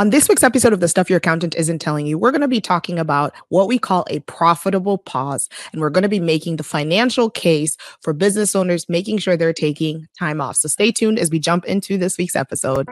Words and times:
On 0.00 0.10
this 0.10 0.28
week's 0.28 0.44
episode 0.44 0.72
of 0.72 0.78
The 0.78 0.86
Stuff 0.86 1.10
Your 1.10 1.16
Accountant 1.16 1.56
Isn't 1.56 1.80
Telling 1.80 2.06
You, 2.06 2.18
we're 2.18 2.30
going 2.30 2.42
to 2.42 2.46
be 2.46 2.60
talking 2.60 3.00
about 3.00 3.34
what 3.48 3.66
we 3.66 3.80
call 3.80 4.06
a 4.08 4.20
profitable 4.20 4.96
pause. 4.96 5.48
And 5.72 5.80
we're 5.80 5.90
going 5.90 6.04
to 6.04 6.08
be 6.08 6.20
making 6.20 6.54
the 6.54 6.62
financial 6.62 7.28
case 7.28 7.76
for 8.00 8.12
business 8.12 8.54
owners 8.54 8.88
making 8.88 9.18
sure 9.18 9.36
they're 9.36 9.52
taking 9.52 10.06
time 10.16 10.40
off. 10.40 10.54
So 10.54 10.68
stay 10.68 10.92
tuned 10.92 11.18
as 11.18 11.32
we 11.32 11.40
jump 11.40 11.64
into 11.64 11.98
this 11.98 12.16
week's 12.16 12.36
episode. 12.36 12.86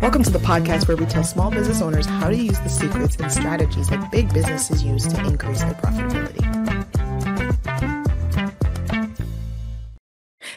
Welcome 0.00 0.22
to 0.22 0.30
the 0.30 0.38
podcast 0.38 0.86
where 0.86 0.96
we 0.96 1.06
tell 1.06 1.24
small 1.24 1.50
business 1.50 1.82
owners 1.82 2.06
how 2.06 2.28
to 2.28 2.36
use 2.36 2.60
the 2.60 2.68
secrets 2.68 3.16
and 3.16 3.32
strategies 3.32 3.88
that 3.88 4.12
big 4.12 4.32
businesses 4.32 4.84
use 4.84 5.08
to 5.08 5.24
increase 5.24 5.62
their 5.62 5.74
profitability. 5.74 6.49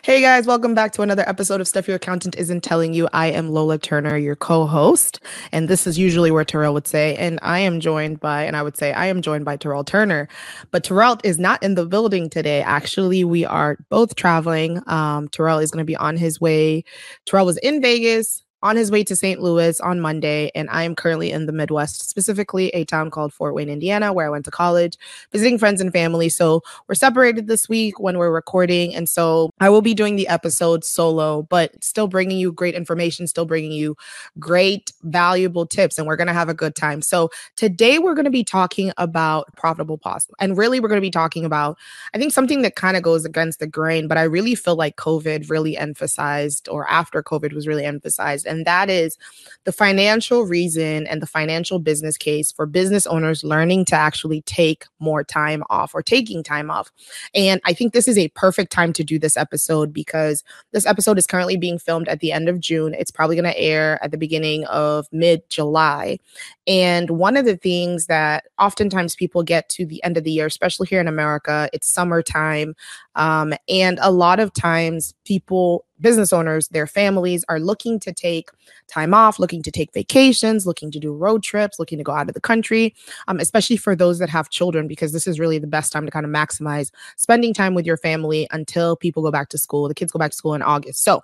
Hey 0.06 0.20
guys, 0.20 0.46
welcome 0.46 0.76
back 0.76 0.92
to 0.94 1.02
another 1.02 1.24
episode 1.30 1.62
of 1.62 1.68
Stuff 1.70 1.88
Your 1.88 1.96
Accountant 1.96 2.36
Isn't 2.36 2.60
Telling 2.60 2.94
You. 2.94 3.08
I 3.14 3.28
am 3.28 3.52
Lola 3.52 3.78
Turner, 3.78 4.18
your 4.18 4.36
co 4.36 4.66
host. 4.66 5.22
And 5.54 5.70
this 5.70 5.88
is 5.88 5.98
usually 5.98 6.30
where 6.30 6.44
Terrell 6.44 6.74
would 6.74 6.88
say, 6.88 7.16
and 7.16 7.40
I 7.42 7.60
am 7.60 7.80
joined 7.80 8.20
by, 8.20 8.44
and 8.44 8.58
I 8.58 8.64
would 8.64 8.76
say, 8.76 8.92
I 8.92 9.06
am 9.06 9.22
joined 9.22 9.46
by 9.46 9.56
Terrell 9.56 9.86
Turner. 9.86 10.28
But 10.72 10.84
Terrell 10.84 11.20
is 11.24 11.40
not 11.40 11.64
in 11.64 11.76
the 11.76 11.86
building 11.86 12.30
today. 12.30 12.62
Actually, 12.64 13.24
we 13.24 13.46
are 13.46 13.78
both 13.90 14.16
traveling. 14.16 14.82
Um, 14.88 15.30
Terrell 15.30 15.60
is 15.60 15.72
going 15.72 15.84
to 15.84 15.88
be 15.88 15.96
on 15.96 16.18
his 16.18 16.42
way. 16.42 16.84
Terrell 17.26 17.46
was 17.46 17.56
in 17.60 17.82
Vegas 17.82 18.44
on 18.64 18.78
his 18.78 18.90
way 18.90 19.04
to 19.04 19.16
St. 19.16 19.42
Louis 19.42 19.80
on 19.82 20.00
Monday, 20.00 20.50
and 20.56 20.70
I 20.70 20.84
am 20.84 20.96
currently 20.96 21.32
in 21.32 21.48
the 21.48 21.52
Midwest, 21.52 22.10
specifically 22.10 22.70
a 22.70 22.86
town 22.86 23.12
called 23.12 23.34
Fort 23.34 23.54
Wayne, 23.54 23.70
Indiana, 23.70 24.14
where 24.14 24.26
I 24.26 24.30
went 24.30 24.46
to 24.46 24.52
college, 24.52 24.98
visiting 25.34 25.58
friends 25.58 25.82
and 25.82 25.92
family. 25.92 26.30
So 26.30 26.64
we're 26.88 26.96
separated 26.96 27.48
this 27.48 27.68
week 27.68 28.00
when 28.00 28.18
we're 28.18 28.32
recording, 28.32 28.96
and 28.96 29.10
so 29.10 29.52
I 29.60 29.70
will 29.70 29.82
be 29.82 29.94
doing 29.94 30.16
the 30.16 30.30
episode 30.30 30.86
solo, 30.86 31.44
but 31.44 31.84
still 31.84 32.08
bringing 32.08 32.38
you 32.38 32.54
great 32.54 32.74
information, 32.74 33.28
still 33.28 33.46
bringing 33.46 33.74
you 33.74 33.98
great, 34.40 34.94
valuable 35.04 35.66
tips, 35.66 35.98
and 35.98 36.08
we're 36.08 36.16
going 36.16 36.28
to 36.28 36.34
have 36.34 36.48
a 36.48 36.54
good 36.54 36.74
time. 36.74 37.02
So 37.02 37.30
today 37.58 38.00
we're 38.00 38.16
going 38.16 38.24
to 38.24 38.32
be 38.32 38.46
talking 38.46 38.94
about 38.98 39.54
profitable 39.58 39.98
pause, 39.98 40.26
and 40.40 40.58
really 40.58 40.80
we're 40.80 40.88
going 40.88 41.02
to 41.02 41.06
be 41.06 41.12
talking 41.12 41.44
about, 41.44 41.78
I 42.14 42.18
think, 42.18 42.32
something 42.32 42.62
that 42.62 42.78
kind 42.78 42.96
of 42.96 43.04
goes 43.04 43.26
against 43.26 43.60
the 43.60 43.68
grain, 43.68 44.08
but 44.08 44.18
I 44.18 44.24
really 44.24 44.56
feel 44.56 44.78
like 44.78 44.96
COVID 44.96 45.50
really 45.50 45.76
emphasized, 45.76 46.70
or 46.70 46.90
after 46.90 47.22
COVID 47.22 47.52
was 47.52 47.68
really 47.68 47.84
emphasized 47.84 48.48
and 48.54 48.66
that 48.66 48.90
is 48.90 49.18
the 49.66 49.72
financial 49.72 50.44
reason 50.44 51.08
and 51.08 51.22
the 51.22 51.28
financial 51.28 51.80
business 51.80 52.18
case 52.18 52.52
for 52.52 52.66
business 52.66 53.08
owners 53.08 53.44
learning 53.44 53.86
to 53.86 53.96
actually 53.96 54.42
take 54.42 54.86
more 55.00 55.24
time 55.24 55.64
off 55.70 55.94
or 55.94 56.02
taking 56.02 56.44
time 56.44 56.70
off. 56.70 56.92
And 57.34 57.62
I 57.66 57.74
think 57.74 57.94
this 57.94 58.08
is 58.08 58.18
a 58.18 58.30
perfect 58.30 58.72
time 58.72 58.94
to 58.94 59.04
do 59.04 59.18
this 59.18 59.38
episode 59.38 59.94
because 59.94 60.44
this 60.72 60.86
episode 60.86 61.18
is 61.18 61.28
currently 61.28 61.58
being 61.58 61.80
filmed 61.80 62.08
at 62.08 62.20
the 62.20 62.32
end 62.32 62.50
of 62.50 62.60
June. 62.60 62.94
It's 62.94 63.12
probably 63.12 63.36
going 63.36 63.52
to 63.52 63.60
air 63.60 64.00
at 64.04 64.12
the 64.12 64.18
beginning 64.18 64.66
of 64.66 65.08
mid 65.12 65.50
July. 65.50 66.20
And 66.68 67.10
one 67.10 67.36
of 67.38 67.46
the 67.46 67.58
things 67.58 68.08
that 68.08 68.46
oftentimes 68.60 69.16
people 69.16 69.44
get 69.44 69.70
to 69.70 69.86
the 69.86 70.04
end 70.04 70.18
of 70.18 70.24
the 70.24 70.32
year, 70.32 70.46
especially 70.46 70.88
here 70.88 71.02
in 71.02 71.08
America, 71.08 71.70
it's 71.74 71.88
summertime. 71.90 72.76
Um, 73.16 73.54
and 73.68 74.00
a 74.02 74.12
lot 74.12 74.40
of 74.40 74.54
times 74.54 75.14
people 75.26 75.86
business 76.04 76.34
owners, 76.34 76.70
their 76.70 76.88
families 76.88 77.46
are 77.50 77.62
looking 77.62 78.00
to 78.02 78.14
take 78.14 78.52
time 78.90 79.16
off, 79.16 79.40
looking 79.40 79.64
to 79.64 79.72
take 79.72 79.94
vacations, 79.94 80.68
looking 80.68 80.92
to 80.92 81.00
do 81.00 81.14
road 81.14 81.44
trips, 81.44 81.80
looking 81.80 82.00
to 82.00 82.06
go 82.06 82.14
out 82.14 82.30
of 82.30 82.36
the 82.36 82.42
country, 82.42 82.96
um, 83.30 83.40
especially 83.40 83.78
for 83.78 83.96
those 83.98 84.20
that 84.20 84.30
have 84.30 84.50
children, 84.52 84.88
because 84.88 85.14
this 85.14 85.28
is 85.28 85.40
really 85.42 85.60
the 85.60 85.68
best 85.68 85.94
time 85.94 86.06
to 86.06 86.12
kind 86.12 86.28
of 86.28 86.32
maximize 86.34 86.92
spending 87.18 87.54
time 87.56 87.76
with 87.76 87.88
your 87.88 87.98
family 87.98 88.48
until 88.52 88.98
people 88.98 89.24
go 89.24 89.32
back 89.32 89.50
to 89.50 89.60
school. 89.60 89.90
The 89.90 89.96
kids 89.96 90.14
go 90.14 90.20
back 90.20 90.32
to 90.32 90.38
school 90.38 90.56
in 90.56 90.64
August. 90.64 91.04
So 91.04 91.24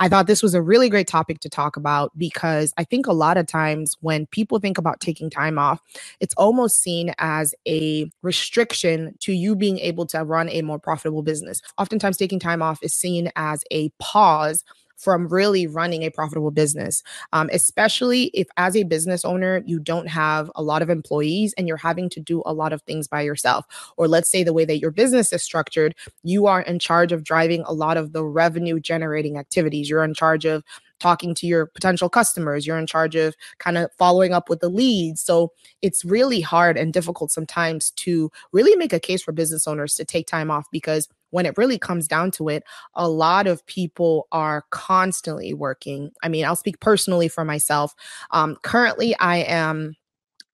I 0.00 0.08
thought 0.08 0.28
this 0.28 0.42
was 0.42 0.54
a 0.54 0.62
really 0.62 0.90
great 0.90 1.08
topic 1.08 1.40
to 1.42 1.50
talk 1.50 1.76
about 1.76 2.12
because 2.18 2.74
I 2.78 2.84
think 2.84 3.08
a 3.08 3.14
lot 3.14 3.38
of 3.38 3.46
times 3.48 3.98
when 4.02 4.26
people 4.28 4.60
think 4.60 4.78
about 4.78 5.00
taking 5.00 5.30
time 5.30 5.58
off, 5.58 5.80
it's 6.20 6.34
almost 6.36 6.80
seen 6.82 7.14
as 7.18 7.54
a 7.68 8.10
restriction 8.22 9.14
to 9.20 9.34
you 9.34 9.56
being 9.56 9.80
able 9.80 10.06
to 10.08 10.24
run 10.24 10.50
a 10.50 10.62
more 10.62 10.80
profitable 10.80 11.22
business. 11.24 11.62
Oftentimes, 11.78 12.18
taking 12.18 12.40
time 12.40 12.62
off 12.62 12.80
is 12.82 12.94
seen 12.94 13.30
as 13.36 13.64
a 13.72 13.90
pause 14.00 14.19
pause 14.20 14.64
from 14.96 15.26
really 15.28 15.66
running 15.66 16.02
a 16.02 16.10
profitable 16.10 16.50
business, 16.50 17.02
um, 17.32 17.48
especially 17.54 18.24
if, 18.34 18.46
as 18.58 18.76
a 18.76 18.82
business 18.82 19.24
owner, 19.24 19.62
you 19.64 19.78
don't 19.78 20.08
have 20.08 20.50
a 20.54 20.62
lot 20.62 20.82
of 20.82 20.90
employees 20.90 21.54
and 21.56 21.66
you're 21.66 21.78
having 21.78 22.10
to 22.10 22.20
do 22.20 22.42
a 22.44 22.52
lot 22.52 22.70
of 22.70 22.82
things 22.82 23.08
by 23.08 23.22
yourself. 23.22 23.64
Or 23.96 24.06
let's 24.06 24.30
say 24.30 24.42
the 24.42 24.52
way 24.52 24.66
that 24.66 24.78
your 24.78 24.90
business 24.90 25.32
is 25.32 25.42
structured, 25.42 25.94
you 26.22 26.46
are 26.46 26.60
in 26.60 26.78
charge 26.78 27.12
of 27.12 27.24
driving 27.24 27.62
a 27.66 27.72
lot 27.72 27.96
of 27.96 28.12
the 28.12 28.22
revenue 28.22 28.78
generating 28.78 29.38
activities. 29.38 29.88
You're 29.88 30.04
in 30.04 30.12
charge 30.12 30.44
of 30.44 30.62
talking 31.00 31.34
to 31.34 31.46
your 31.46 31.66
potential 31.66 32.08
customers. 32.08 32.66
You're 32.66 32.78
in 32.78 32.86
charge 32.86 33.16
of 33.16 33.34
kind 33.58 33.76
of 33.78 33.90
following 33.98 34.32
up 34.32 34.48
with 34.48 34.60
the 34.60 34.68
leads. 34.68 35.20
So 35.22 35.52
it's 35.82 36.04
really 36.04 36.40
hard 36.40 36.76
and 36.76 36.92
difficult 36.92 37.30
sometimes 37.30 37.90
to 37.92 38.30
really 38.52 38.76
make 38.76 38.92
a 38.92 39.00
case 39.00 39.22
for 39.22 39.32
business 39.32 39.66
owners 39.66 39.94
to 39.96 40.04
take 40.04 40.26
time 40.26 40.50
off 40.50 40.66
because 40.70 41.08
when 41.30 41.46
it 41.46 41.56
really 41.56 41.78
comes 41.78 42.06
down 42.08 42.30
to 42.32 42.48
it, 42.48 42.64
a 42.94 43.08
lot 43.08 43.46
of 43.46 43.64
people 43.66 44.26
are 44.32 44.64
constantly 44.70 45.54
working. 45.54 46.10
I 46.22 46.28
mean, 46.28 46.44
I'll 46.44 46.56
speak 46.56 46.80
personally 46.80 47.28
for 47.28 47.44
myself. 47.44 47.94
Um, 48.32 48.56
currently, 48.62 49.16
I 49.18 49.38
am 49.38 49.96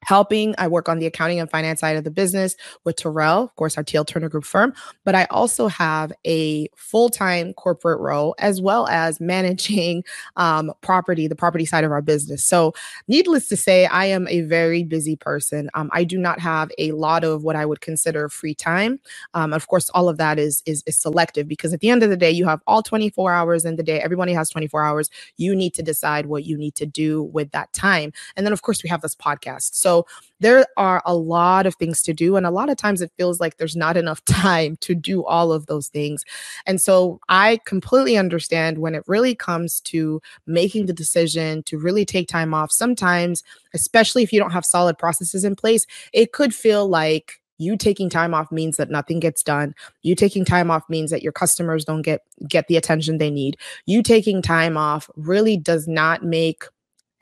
helping. 0.06 0.54
I 0.56 0.68
work 0.68 0.88
on 0.88 1.00
the 1.00 1.06
accounting 1.06 1.40
and 1.40 1.50
finance 1.50 1.80
side 1.80 1.96
of 1.96 2.04
the 2.04 2.10
business 2.10 2.56
with 2.84 2.96
Terrell, 2.96 3.44
of 3.44 3.56
course, 3.56 3.76
our 3.76 3.82
TL 3.82 4.06
Turner 4.06 4.28
Group 4.28 4.44
firm. 4.44 4.72
But 5.04 5.16
I 5.16 5.24
also 5.30 5.66
have 5.66 6.12
a 6.24 6.68
full 6.76 7.10
time 7.10 7.52
corporate 7.54 8.00
role 8.00 8.34
as 8.38 8.60
well 8.60 8.86
as 8.86 9.20
managing 9.20 10.04
um, 10.36 10.72
property, 10.80 11.26
the 11.26 11.34
property 11.34 11.64
side 11.64 11.82
of 11.82 11.90
our 11.90 12.02
business. 12.02 12.44
So, 12.44 12.72
needless 13.08 13.48
to 13.48 13.56
say, 13.56 13.86
I 13.86 14.06
am 14.06 14.28
a 14.28 14.42
very 14.42 14.84
busy 14.84 15.16
person. 15.16 15.68
Um, 15.74 15.90
I 15.92 16.04
do 16.04 16.18
not 16.18 16.38
have 16.38 16.70
a 16.78 16.92
lot 16.92 17.24
of 17.24 17.42
what 17.42 17.56
I 17.56 17.66
would 17.66 17.80
consider 17.80 18.28
free 18.28 18.54
time. 18.54 19.00
Um, 19.34 19.52
of 19.52 19.66
course, 19.66 19.90
all 19.90 20.08
of 20.08 20.18
that 20.18 20.38
is, 20.38 20.62
is 20.66 20.84
is 20.86 20.96
selective 20.96 21.48
because 21.48 21.72
at 21.72 21.80
the 21.80 21.90
end 21.90 22.04
of 22.04 22.10
the 22.10 22.16
day, 22.16 22.30
you 22.30 22.46
have 22.46 22.60
all 22.68 22.82
24 22.82 23.32
hours 23.32 23.64
in 23.64 23.74
the 23.74 23.82
day. 23.82 24.00
Everybody 24.00 24.32
has 24.34 24.50
24 24.50 24.84
hours. 24.84 25.10
You 25.36 25.56
need 25.56 25.74
to 25.74 25.82
decide 25.82 26.26
what 26.26 26.44
you 26.44 26.56
need 26.56 26.76
to 26.76 26.86
do 26.86 27.24
with 27.24 27.50
that 27.50 27.72
time. 27.72 28.12
And 28.36 28.46
then, 28.46 28.52
of 28.52 28.62
course, 28.62 28.84
we 28.84 28.88
have 28.88 29.00
this 29.00 29.16
podcast. 29.16 29.74
So 29.74 29.95
there 30.40 30.66
are 30.76 31.02
a 31.06 31.14
lot 31.14 31.66
of 31.66 31.74
things 31.76 32.02
to 32.02 32.12
do. 32.12 32.36
And 32.36 32.46
a 32.46 32.50
lot 32.50 32.68
of 32.68 32.76
times 32.76 33.00
it 33.00 33.12
feels 33.16 33.40
like 33.40 33.56
there's 33.56 33.76
not 33.76 33.96
enough 33.96 34.24
time 34.26 34.76
to 34.78 34.94
do 34.94 35.24
all 35.24 35.52
of 35.52 35.66
those 35.66 35.88
things. 35.88 36.24
And 36.66 36.80
so 36.80 37.20
I 37.28 37.60
completely 37.64 38.16
understand 38.16 38.78
when 38.78 38.94
it 38.94 39.04
really 39.06 39.34
comes 39.34 39.80
to 39.82 40.20
making 40.46 40.86
the 40.86 40.92
decision 40.92 41.62
to 41.64 41.78
really 41.78 42.04
take 42.04 42.28
time 42.28 42.52
off. 42.54 42.72
Sometimes, 42.72 43.42
especially 43.74 44.22
if 44.22 44.32
you 44.32 44.40
don't 44.40 44.52
have 44.52 44.64
solid 44.64 44.98
processes 44.98 45.44
in 45.44 45.56
place, 45.56 45.86
it 46.12 46.32
could 46.32 46.54
feel 46.54 46.88
like 46.88 47.40
you 47.58 47.76
taking 47.76 48.10
time 48.10 48.34
off 48.34 48.52
means 48.52 48.76
that 48.76 48.90
nothing 48.90 49.18
gets 49.18 49.42
done 49.42 49.74
you 50.02 50.14
taking 50.14 50.44
time 50.44 50.70
off 50.70 50.82
means 50.88 51.10
that 51.10 51.22
your 51.22 51.32
customers 51.32 51.84
don't 51.84 52.02
get 52.02 52.22
get 52.46 52.68
the 52.68 52.76
attention 52.76 53.18
they 53.18 53.30
need 53.30 53.56
you 53.86 54.02
taking 54.02 54.42
time 54.42 54.76
off 54.76 55.08
really 55.16 55.56
does 55.56 55.88
not 55.88 56.22
make 56.22 56.64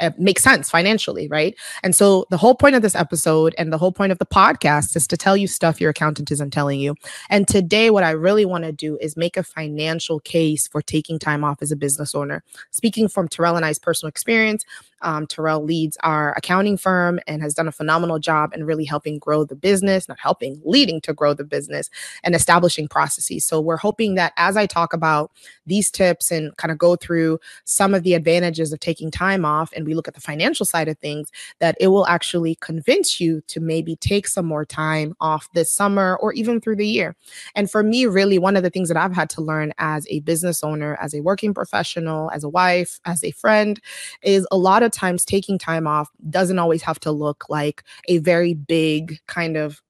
uh, 0.04 0.10
make 0.18 0.38
sense 0.38 0.70
financially, 0.70 1.28
right? 1.28 1.54
And 1.82 1.94
so 1.94 2.26
the 2.30 2.36
whole 2.36 2.54
point 2.54 2.76
of 2.76 2.82
this 2.82 2.94
episode 2.94 3.54
and 3.58 3.72
the 3.72 3.78
whole 3.78 3.92
point 3.92 4.12
of 4.12 4.18
the 4.18 4.26
podcast 4.26 4.96
is 4.96 5.06
to 5.08 5.16
tell 5.16 5.36
you 5.36 5.46
stuff 5.46 5.80
your 5.80 5.90
accountant 5.90 6.30
isn't 6.30 6.52
telling 6.52 6.80
you. 6.80 6.94
And 7.30 7.48
today, 7.48 7.90
what 7.90 8.04
I 8.04 8.10
really 8.10 8.44
want 8.44 8.64
to 8.64 8.72
do 8.72 8.98
is 9.00 9.16
make 9.16 9.36
a 9.36 9.42
financial 9.42 10.20
case 10.20 10.68
for 10.68 10.82
taking 10.82 11.18
time 11.18 11.44
off 11.44 11.62
as 11.62 11.72
a 11.72 11.76
business 11.76 12.14
owner. 12.14 12.42
Speaking 12.70 13.08
from 13.08 13.28
Terrell 13.28 13.56
and 13.56 13.64
I's 13.64 13.78
personal 13.78 14.08
experience, 14.08 14.64
um, 15.04 15.26
Terrell 15.26 15.62
leads 15.62 15.96
our 16.02 16.32
accounting 16.36 16.76
firm 16.76 17.20
and 17.26 17.42
has 17.42 17.54
done 17.54 17.68
a 17.68 17.72
phenomenal 17.72 18.18
job 18.18 18.52
in 18.54 18.64
really 18.64 18.84
helping 18.84 19.18
grow 19.18 19.44
the 19.44 19.54
business, 19.54 20.08
not 20.08 20.18
helping, 20.18 20.60
leading 20.64 21.00
to 21.02 21.12
grow 21.12 21.34
the 21.34 21.44
business 21.44 21.90
and 22.24 22.34
establishing 22.34 22.88
processes. 22.88 23.44
So 23.44 23.60
we're 23.60 23.76
hoping 23.76 24.14
that 24.16 24.32
as 24.36 24.56
I 24.56 24.66
talk 24.66 24.92
about 24.92 25.30
these 25.66 25.90
tips 25.90 26.30
and 26.30 26.56
kind 26.56 26.72
of 26.72 26.78
go 26.78 26.96
through 26.96 27.38
some 27.64 27.94
of 27.94 28.02
the 28.02 28.14
advantages 28.14 28.72
of 28.72 28.80
taking 28.80 29.10
time 29.10 29.44
off 29.44 29.72
and 29.74 29.86
we 29.86 29.94
look 29.94 30.08
at 30.08 30.14
the 30.14 30.20
financial 30.20 30.66
side 30.66 30.88
of 30.88 30.98
things, 30.98 31.30
that 31.60 31.76
it 31.78 31.88
will 31.88 32.06
actually 32.06 32.56
convince 32.56 33.20
you 33.20 33.42
to 33.48 33.60
maybe 33.60 33.96
take 33.96 34.26
some 34.26 34.46
more 34.46 34.64
time 34.64 35.14
off 35.20 35.48
this 35.52 35.70
summer 35.70 36.16
or 36.20 36.32
even 36.32 36.60
through 36.60 36.76
the 36.76 36.86
year. 36.86 37.14
And 37.54 37.70
for 37.70 37.82
me, 37.82 38.06
really, 38.06 38.38
one 38.38 38.56
of 38.56 38.62
the 38.62 38.70
things 38.70 38.88
that 38.88 38.96
I've 38.96 39.14
had 39.14 39.30
to 39.30 39.42
learn 39.42 39.72
as 39.78 40.06
a 40.08 40.20
business 40.20 40.64
owner, 40.64 40.96
as 41.00 41.14
a 41.14 41.20
working 41.20 41.52
professional, 41.52 42.30
as 42.30 42.44
a 42.44 42.48
wife, 42.48 43.00
as 43.04 43.22
a 43.22 43.30
friend, 43.32 43.80
is 44.22 44.46
a 44.50 44.56
lot 44.56 44.82
of 44.82 44.90
times 44.94 45.24
taking 45.24 45.58
time 45.58 45.86
off 45.86 46.10
doesn't 46.30 46.58
always 46.58 46.82
have 46.82 47.00
to 47.00 47.12
look 47.12 47.48
like 47.48 47.84
a 48.08 48.18
very 48.18 48.54
big 48.54 49.18
kind 49.26 49.56
of 49.56 49.82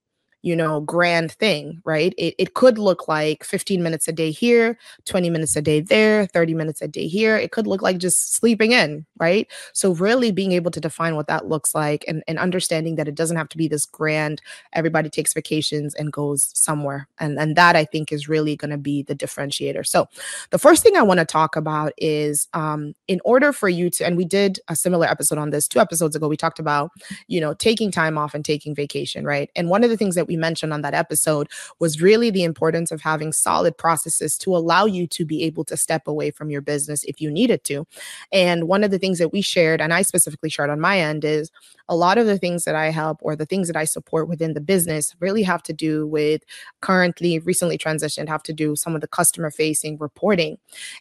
you 0.45 0.55
know, 0.55 0.83
grand 0.83 1.33
thing, 1.33 1.81
right? 1.87 2.13
It, 2.19 2.35
it 2.37 2.53
could 2.53 2.77
look 2.77 3.09
like 3.09 3.43
15 3.45 3.83
minutes 3.83 4.09
a 4.09 4.13
day 4.13 4.31
here, 4.31 4.79
20 5.07 5.31
minutes 5.31 5.57
a 5.57 5.63
day 5.63 5.81
there, 5.81 6.27
30 6.27 6.53
minutes 6.53 6.83
a 6.83 6.87
day 6.87 7.09
here. 7.09 7.39
It 7.39 7.51
could 7.51 7.67
look 7.67 7.81
like 7.81 7.97
just 7.97 8.35
sleeping 8.35 8.73
in, 8.73 9.07
right? 9.19 9.51
So, 9.73 9.95
really 9.95 10.33
being 10.33 10.53
able 10.53 10.71
to 10.73 10.81
define 10.81 11.17
what 11.17 11.29
that 11.29 11.49
looks 11.49 11.75
like 11.75 12.05
and, 12.07 12.23
and 12.29 12.39
understanding 12.39 12.97
that 12.97 13.09
it 13.09 13.15
doesn't 13.15 13.39
have 13.39 13.49
to 13.49 13.57
be 13.57 13.69
this 13.69 13.87
grand, 13.87 14.43
everybody 14.75 15.09
takes 15.09 15.33
vacations 15.33 15.95
and 15.95 16.13
goes 16.13 16.51
somewhere. 16.53 17.09
And, 17.19 17.39
and 17.39 17.57
that 17.57 17.75
I 17.75 17.87
think 17.87 18.13
is 18.13 18.29
really 18.29 18.55
going 18.55 18.71
to 18.71 18.77
be 18.77 19.03
the 19.03 19.15
differentiator. 19.15 19.87
So, 19.87 20.11
the 20.51 20.59
first 20.59 20.83
thing 20.83 20.95
I 20.95 21.03
want 21.03 21.21
to 21.21 21.25
talk 21.25 21.57
about 21.57 21.95
is 21.97 22.49
um, 22.53 22.95
in 23.09 23.19
order 23.25 23.51
for 23.55 23.71
you 23.71 23.89
to, 23.89 24.05
and 24.05 24.15
we 24.15 24.27
did 24.27 24.61
a 24.69 24.77
similar 24.77 25.07
episode 25.07 25.39
on 25.39 25.49
this 25.49 25.67
two 25.67 25.81
episodes 25.81 26.15
ago, 26.15 26.29
we 26.29 26.37
talked 26.37 26.59
about, 26.59 26.91
you 27.29 27.41
know, 27.41 27.55
taking 27.55 27.91
time 27.91 28.19
off 28.19 28.35
and 28.35 28.45
taking 28.45 28.75
vacation, 28.75 29.25
right? 29.25 29.49
And 29.57 29.71
one 29.71 29.83
of 29.83 29.89
the 29.89 29.97
things 29.97 30.15
that 30.17 30.27
we 30.27 30.34
we 30.35 30.41
mentioned 30.41 30.73
on 30.73 30.83
that 30.83 30.95
episode 30.95 31.49
was 31.79 32.03
really 32.03 32.31
the 32.31 32.43
importance 32.43 32.91
of 32.91 33.01
having 33.01 33.33
solid 33.33 33.77
processes 33.79 34.37
to 34.39 34.57
allow 34.57 34.85
you 34.85 35.07
to 35.07 35.25
be 35.25 35.45
able 35.45 35.65
to 35.65 35.77
step 35.77 36.09
away 36.09 36.31
from 36.31 36.51
your 36.51 36.61
business 36.61 37.05
if 37.05 37.21
you 37.21 37.31
needed 37.31 37.63
to. 37.65 37.87
And 38.33 38.65
one 38.65 38.83
of 38.85 38.91
the 38.91 38.99
things 38.99 39.19
that 39.19 39.33
we 39.33 39.41
shared, 39.41 39.81
and 39.81 39.93
I 39.93 40.03
specifically 40.03 40.51
shared 40.51 40.71
on 40.71 40.81
my 40.81 40.99
end, 40.99 41.25
is 41.25 41.51
a 41.89 41.97
lot 41.97 42.19
of 42.19 42.27
the 42.27 42.39
things 42.39 42.65
that 42.65 42.75
I 42.75 42.91
help 42.91 43.19
or 43.21 43.37
the 43.37 43.47
things 43.47 43.67
that 43.69 43.77
I 43.77 43.85
support 43.85 44.29
within 44.29 44.55
the 44.55 44.61
business 44.61 45.15
really 45.21 45.43
have 45.43 45.63
to 45.65 45.73
do 45.73 46.07
with 46.07 46.43
currently, 46.81 47.39
recently 47.41 47.77
transitioned, 47.77 48.29
have 48.29 48.43
to 48.45 48.53
do 48.53 48.75
some 48.77 48.95
of 48.95 49.01
the 49.01 49.09
customer 49.09 49.51
facing 49.51 49.99
reporting. 49.99 50.57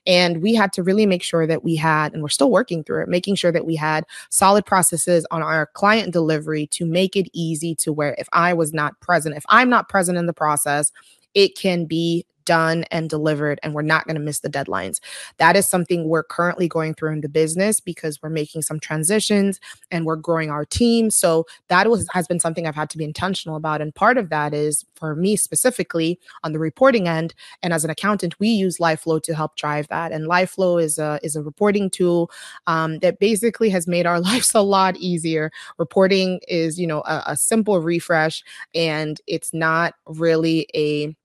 And 0.05 0.41
we 0.41 0.53
had 0.53 0.73
to 0.73 0.83
really 0.83 1.05
make 1.05 1.23
sure 1.23 1.47
that 1.47 1.63
we 1.63 1.75
had, 1.75 2.13
and 2.13 2.21
we're 2.21 2.29
still 2.29 2.51
working 2.51 2.83
through 2.83 3.03
it, 3.03 3.09
making 3.09 3.35
sure 3.35 3.51
that 3.51 3.65
we 3.65 3.75
had 3.75 4.05
solid 4.29 4.65
processes 4.65 5.25
on 5.31 5.41
our 5.41 5.67
client 5.67 6.11
delivery 6.11 6.67
to 6.67 6.85
make 6.85 7.15
it 7.15 7.29
easy 7.33 7.75
to 7.75 7.93
where 7.93 8.15
if 8.17 8.27
I 8.33 8.53
was 8.53 8.73
not 8.73 8.99
present, 8.99 9.37
if 9.37 9.45
I'm 9.49 9.69
not 9.69 9.89
present 9.89 10.17
in 10.17 10.25
the 10.25 10.33
process, 10.33 10.91
it 11.33 11.57
can 11.57 11.85
be 11.85 12.25
done 12.45 12.83
and 12.91 13.09
delivered 13.09 13.59
and 13.63 13.73
we're 13.73 13.81
not 13.81 14.05
going 14.05 14.15
to 14.15 14.21
miss 14.21 14.39
the 14.39 14.49
deadlines. 14.49 14.99
That 15.37 15.55
is 15.55 15.67
something 15.67 16.07
we're 16.07 16.23
currently 16.23 16.67
going 16.67 16.93
through 16.93 17.13
in 17.13 17.21
the 17.21 17.29
business 17.29 17.79
because 17.79 18.21
we're 18.21 18.29
making 18.29 18.63
some 18.63 18.79
transitions 18.79 19.59
and 19.91 20.05
we're 20.05 20.15
growing 20.15 20.49
our 20.49 20.65
team. 20.65 21.09
So 21.09 21.45
that 21.67 21.89
was 21.89 22.07
has 22.11 22.27
been 22.27 22.39
something 22.39 22.67
I've 22.67 22.75
had 22.75 22.89
to 22.91 22.97
be 22.97 23.03
intentional 23.03 23.57
about 23.57 23.81
and 23.81 23.93
part 23.93 24.17
of 24.17 24.29
that 24.29 24.53
is 24.53 24.85
for 24.95 25.15
me 25.15 25.35
specifically 25.35 26.19
on 26.43 26.53
the 26.53 26.59
reporting 26.59 27.07
end 27.07 27.33
and 27.61 27.73
as 27.73 27.83
an 27.83 27.89
accountant 27.89 28.39
we 28.39 28.49
use 28.49 28.77
LiveFlow 28.77 29.21
to 29.23 29.35
help 29.35 29.55
drive 29.55 29.87
that 29.89 30.11
and 30.11 30.27
LiveFlow 30.27 30.81
is 30.81 30.97
a 30.97 31.19
is 31.23 31.35
a 31.35 31.41
reporting 31.41 31.89
tool 31.89 32.29
um, 32.67 32.99
that 32.99 33.19
basically 33.19 33.69
has 33.69 33.87
made 33.87 34.05
our 34.05 34.19
lives 34.33 34.53
a 34.53 34.61
lot 34.61 34.97
easier. 34.97 35.51
Reporting 35.77 36.39
is, 36.47 36.79
you 36.79 36.87
know, 36.87 37.01
a, 37.01 37.23
a 37.27 37.37
simple 37.37 37.79
refresh 37.79 38.43
and 38.73 39.19
it's 39.27 39.53
not 39.53 39.95
really 40.07 40.67
a 40.75 41.15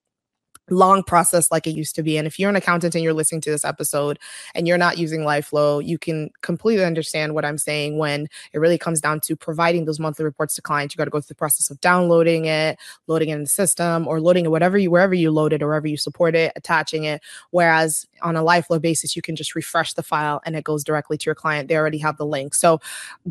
long 0.70 1.02
process 1.02 1.50
like 1.50 1.66
it 1.66 1.72
used 1.72 1.94
to 1.96 2.02
be. 2.02 2.16
And 2.18 2.26
if 2.26 2.38
you're 2.38 2.50
an 2.50 2.56
accountant 2.56 2.94
and 2.94 3.04
you're 3.04 3.12
listening 3.12 3.40
to 3.42 3.50
this 3.50 3.64
episode 3.64 4.18
and 4.54 4.66
you're 4.66 4.78
not 4.78 4.98
using 4.98 5.20
LiveFlow, 5.20 5.84
you 5.84 5.98
can 5.98 6.30
completely 6.42 6.84
understand 6.84 7.34
what 7.34 7.44
I'm 7.44 7.58
saying 7.58 7.98
when 7.98 8.28
it 8.52 8.58
really 8.58 8.78
comes 8.78 9.00
down 9.00 9.20
to 9.20 9.36
providing 9.36 9.84
those 9.84 10.00
monthly 10.00 10.24
reports 10.24 10.54
to 10.56 10.62
clients. 10.62 10.94
You 10.94 10.98
got 10.98 11.04
to 11.04 11.10
go 11.10 11.20
through 11.20 11.28
the 11.28 11.34
process 11.34 11.70
of 11.70 11.80
downloading 11.80 12.46
it, 12.46 12.78
loading 13.06 13.30
it 13.30 13.34
in 13.34 13.42
the 13.42 13.48
system, 13.48 14.06
or 14.06 14.20
loading 14.20 14.44
it 14.44 14.50
whatever 14.50 14.78
you 14.78 14.90
wherever 14.90 15.14
you 15.14 15.30
load 15.30 15.52
it 15.52 15.62
or 15.62 15.68
wherever 15.68 15.86
you 15.86 15.96
support 15.96 16.34
it, 16.34 16.52
attaching 16.56 17.04
it. 17.04 17.22
Whereas 17.50 18.06
on 18.22 18.36
a 18.36 18.42
LiveFlow 18.42 18.80
basis, 18.80 19.16
you 19.16 19.22
can 19.22 19.36
just 19.36 19.54
refresh 19.54 19.94
the 19.94 20.02
file 20.02 20.40
and 20.44 20.56
it 20.56 20.64
goes 20.64 20.84
directly 20.84 21.16
to 21.18 21.24
your 21.26 21.34
client. 21.34 21.68
They 21.68 21.76
already 21.76 21.98
have 21.98 22.16
the 22.16 22.26
link. 22.26 22.54
So 22.54 22.80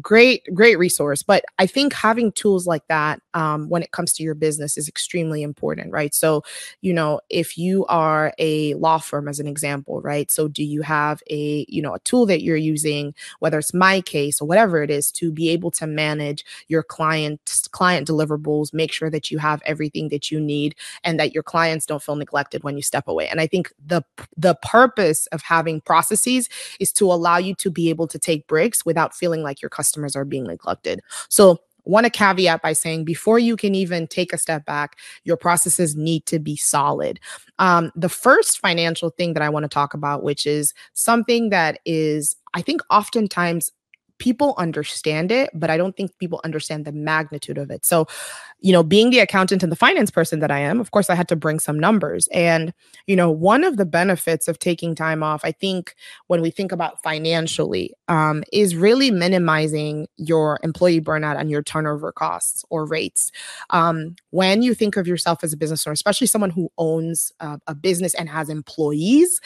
great, 0.01 0.43
great 0.53 0.77
resource. 0.77 1.23
But 1.23 1.43
I 1.59 1.67
think 1.67 1.93
having 1.93 2.31
tools 2.31 2.67
like 2.67 2.87
that 2.87 3.21
um, 3.33 3.69
when 3.69 3.83
it 3.83 3.91
comes 3.91 4.13
to 4.13 4.23
your 4.23 4.35
business 4.35 4.77
is 4.77 4.87
extremely 4.87 5.43
important, 5.43 5.91
right? 5.91 6.13
So, 6.13 6.43
you 6.81 6.93
know, 6.93 7.19
if 7.29 7.57
you 7.57 7.85
are 7.87 8.33
a 8.37 8.73
law 8.75 8.97
firm 8.97 9.27
as 9.27 9.39
an 9.39 9.47
example 9.47 10.01
right? 10.01 10.29
So 10.31 10.47
do 10.47 10.63
you 10.63 10.81
have 10.81 11.21
a 11.29 11.65
you 11.67 11.81
know 11.81 11.93
a 11.93 11.99
tool 11.99 12.25
that 12.27 12.41
you're 12.41 12.57
using 12.57 13.13
whether 13.39 13.59
it's 13.59 13.71
MyCase 13.71 14.41
or 14.41 14.45
whatever 14.45 14.83
it 14.83 14.89
is 14.89 15.11
to 15.13 15.31
be 15.31 15.49
able 15.49 15.71
to 15.71 15.87
manage 15.87 16.45
your 16.67 16.83
client 16.83 17.67
client 17.71 18.07
deliverables 18.07 18.73
make 18.73 18.91
sure 18.91 19.09
that 19.09 19.31
you 19.31 19.37
have 19.37 19.61
everything 19.65 20.09
that 20.09 20.31
you 20.31 20.39
need 20.39 20.75
and 21.03 21.19
that 21.19 21.33
your 21.33 21.43
clients 21.43 21.85
don't 21.85 22.03
feel 22.03 22.15
neglected 22.15 22.63
when 22.63 22.75
you 22.75 22.83
step 22.83 23.07
away? 23.07 23.27
And 23.27 23.39
i 23.41 23.47
think 23.47 23.71
the 23.85 24.03
the 24.35 24.55
purpose 24.61 25.27
of 25.27 25.41
having 25.41 25.81
processes 25.81 26.49
is 26.79 26.91
to 26.93 27.05
allow 27.05 27.37
you 27.37 27.55
to 27.55 27.69
be 27.69 27.89
able 27.89 28.07
to 28.07 28.19
take 28.19 28.47
breaks 28.47 28.85
without 28.85 29.15
feeling 29.15 29.43
like 29.43 29.61
your 29.61 29.69
customers 29.69 30.15
are 30.15 30.25
being 30.25 30.43
neglected. 30.45 31.01
So 31.29 31.59
want 31.87 32.05
to 32.05 32.09
caveat 32.09 32.61
by 32.61 32.73
saying 32.73 33.05
before 33.05 33.39
you 33.39 33.55
can 33.55 33.73
even 33.73 34.07
take 34.07 34.33
a 34.33 34.37
step 34.37 34.65
back, 34.65 34.97
your 35.23 35.37
processes 35.37 35.95
need 35.95 36.25
to 36.27 36.39
be 36.39 36.55
solid. 36.55 37.19
Um, 37.59 37.91
the 37.95 38.09
first 38.09 38.59
financial 38.59 39.09
thing 39.09 39.33
that 39.33 39.43
I 39.43 39.49
want 39.49 39.63
to 39.63 39.69
talk 39.69 39.93
about, 39.93 40.23
which 40.23 40.45
is 40.45 40.73
something 40.93 41.49
that 41.49 41.79
is, 41.85 42.35
I 42.53 42.61
think, 42.61 42.81
oftentimes 42.89 43.71
people 44.19 44.55
understand 44.57 45.31
it, 45.31 45.49
but 45.53 45.69
I 45.69 45.77
don't 45.77 45.95
think 45.95 46.17
people 46.17 46.41
understand 46.43 46.85
the 46.85 46.91
magnitude 46.91 47.57
of 47.57 47.69
it. 47.69 47.85
So, 47.85 48.07
you 48.59 48.71
know, 48.71 48.83
being 48.83 49.09
the 49.09 49.19
accountant 49.19 49.63
and 49.63 49.71
the 49.71 49.75
finance 49.75 50.09
person 50.09 50.39
that 50.39 50.51
I 50.51 50.59
am, 50.59 50.79
of 50.79 50.91
course, 50.91 51.09
I 51.09 51.15
had 51.15 51.27
to 51.29 51.35
bring 51.35 51.59
some 51.59 51.79
numbers. 51.79 52.27
And, 52.33 52.73
you 53.05 53.15
know, 53.15 53.29
one 53.29 53.63
of 53.63 53.77
the 53.77 53.85
benefits 53.85 54.47
of 54.47 54.59
taking 54.59 54.95
time 54.95 55.21
off, 55.21 55.41
I 55.43 55.51
think, 55.51 55.95
when 56.27 56.41
we 56.41 56.49
think 56.49 56.71
about 56.71 57.01
financially, 57.03 57.93
um, 58.07 58.43
is 58.51 58.75
really 58.75 59.11
minimizing 59.11 60.07
your 60.17 60.59
employee 60.63 61.01
burnout 61.01 61.39
and 61.39 61.49
your 61.49 61.61
turnover 61.61 62.11
costs 62.11 62.65
or 62.69 62.85
rates. 62.85 63.31
Um, 63.69 64.15
when 64.31 64.61
you 64.61 64.73
think 64.73 64.97
of 64.97 65.07
yourself 65.07 65.43
as 65.43 65.53
a 65.53 65.57
business 65.57 65.85
owner, 65.85 65.93
especially 65.93 66.27
someone 66.27 66.49
who 66.49 66.71
owns 66.77 67.31
uh, 67.39 67.57
a 67.67 67.75
business 67.75 68.13
and 68.15 68.29
has 68.29 68.49
employees, 68.49 69.39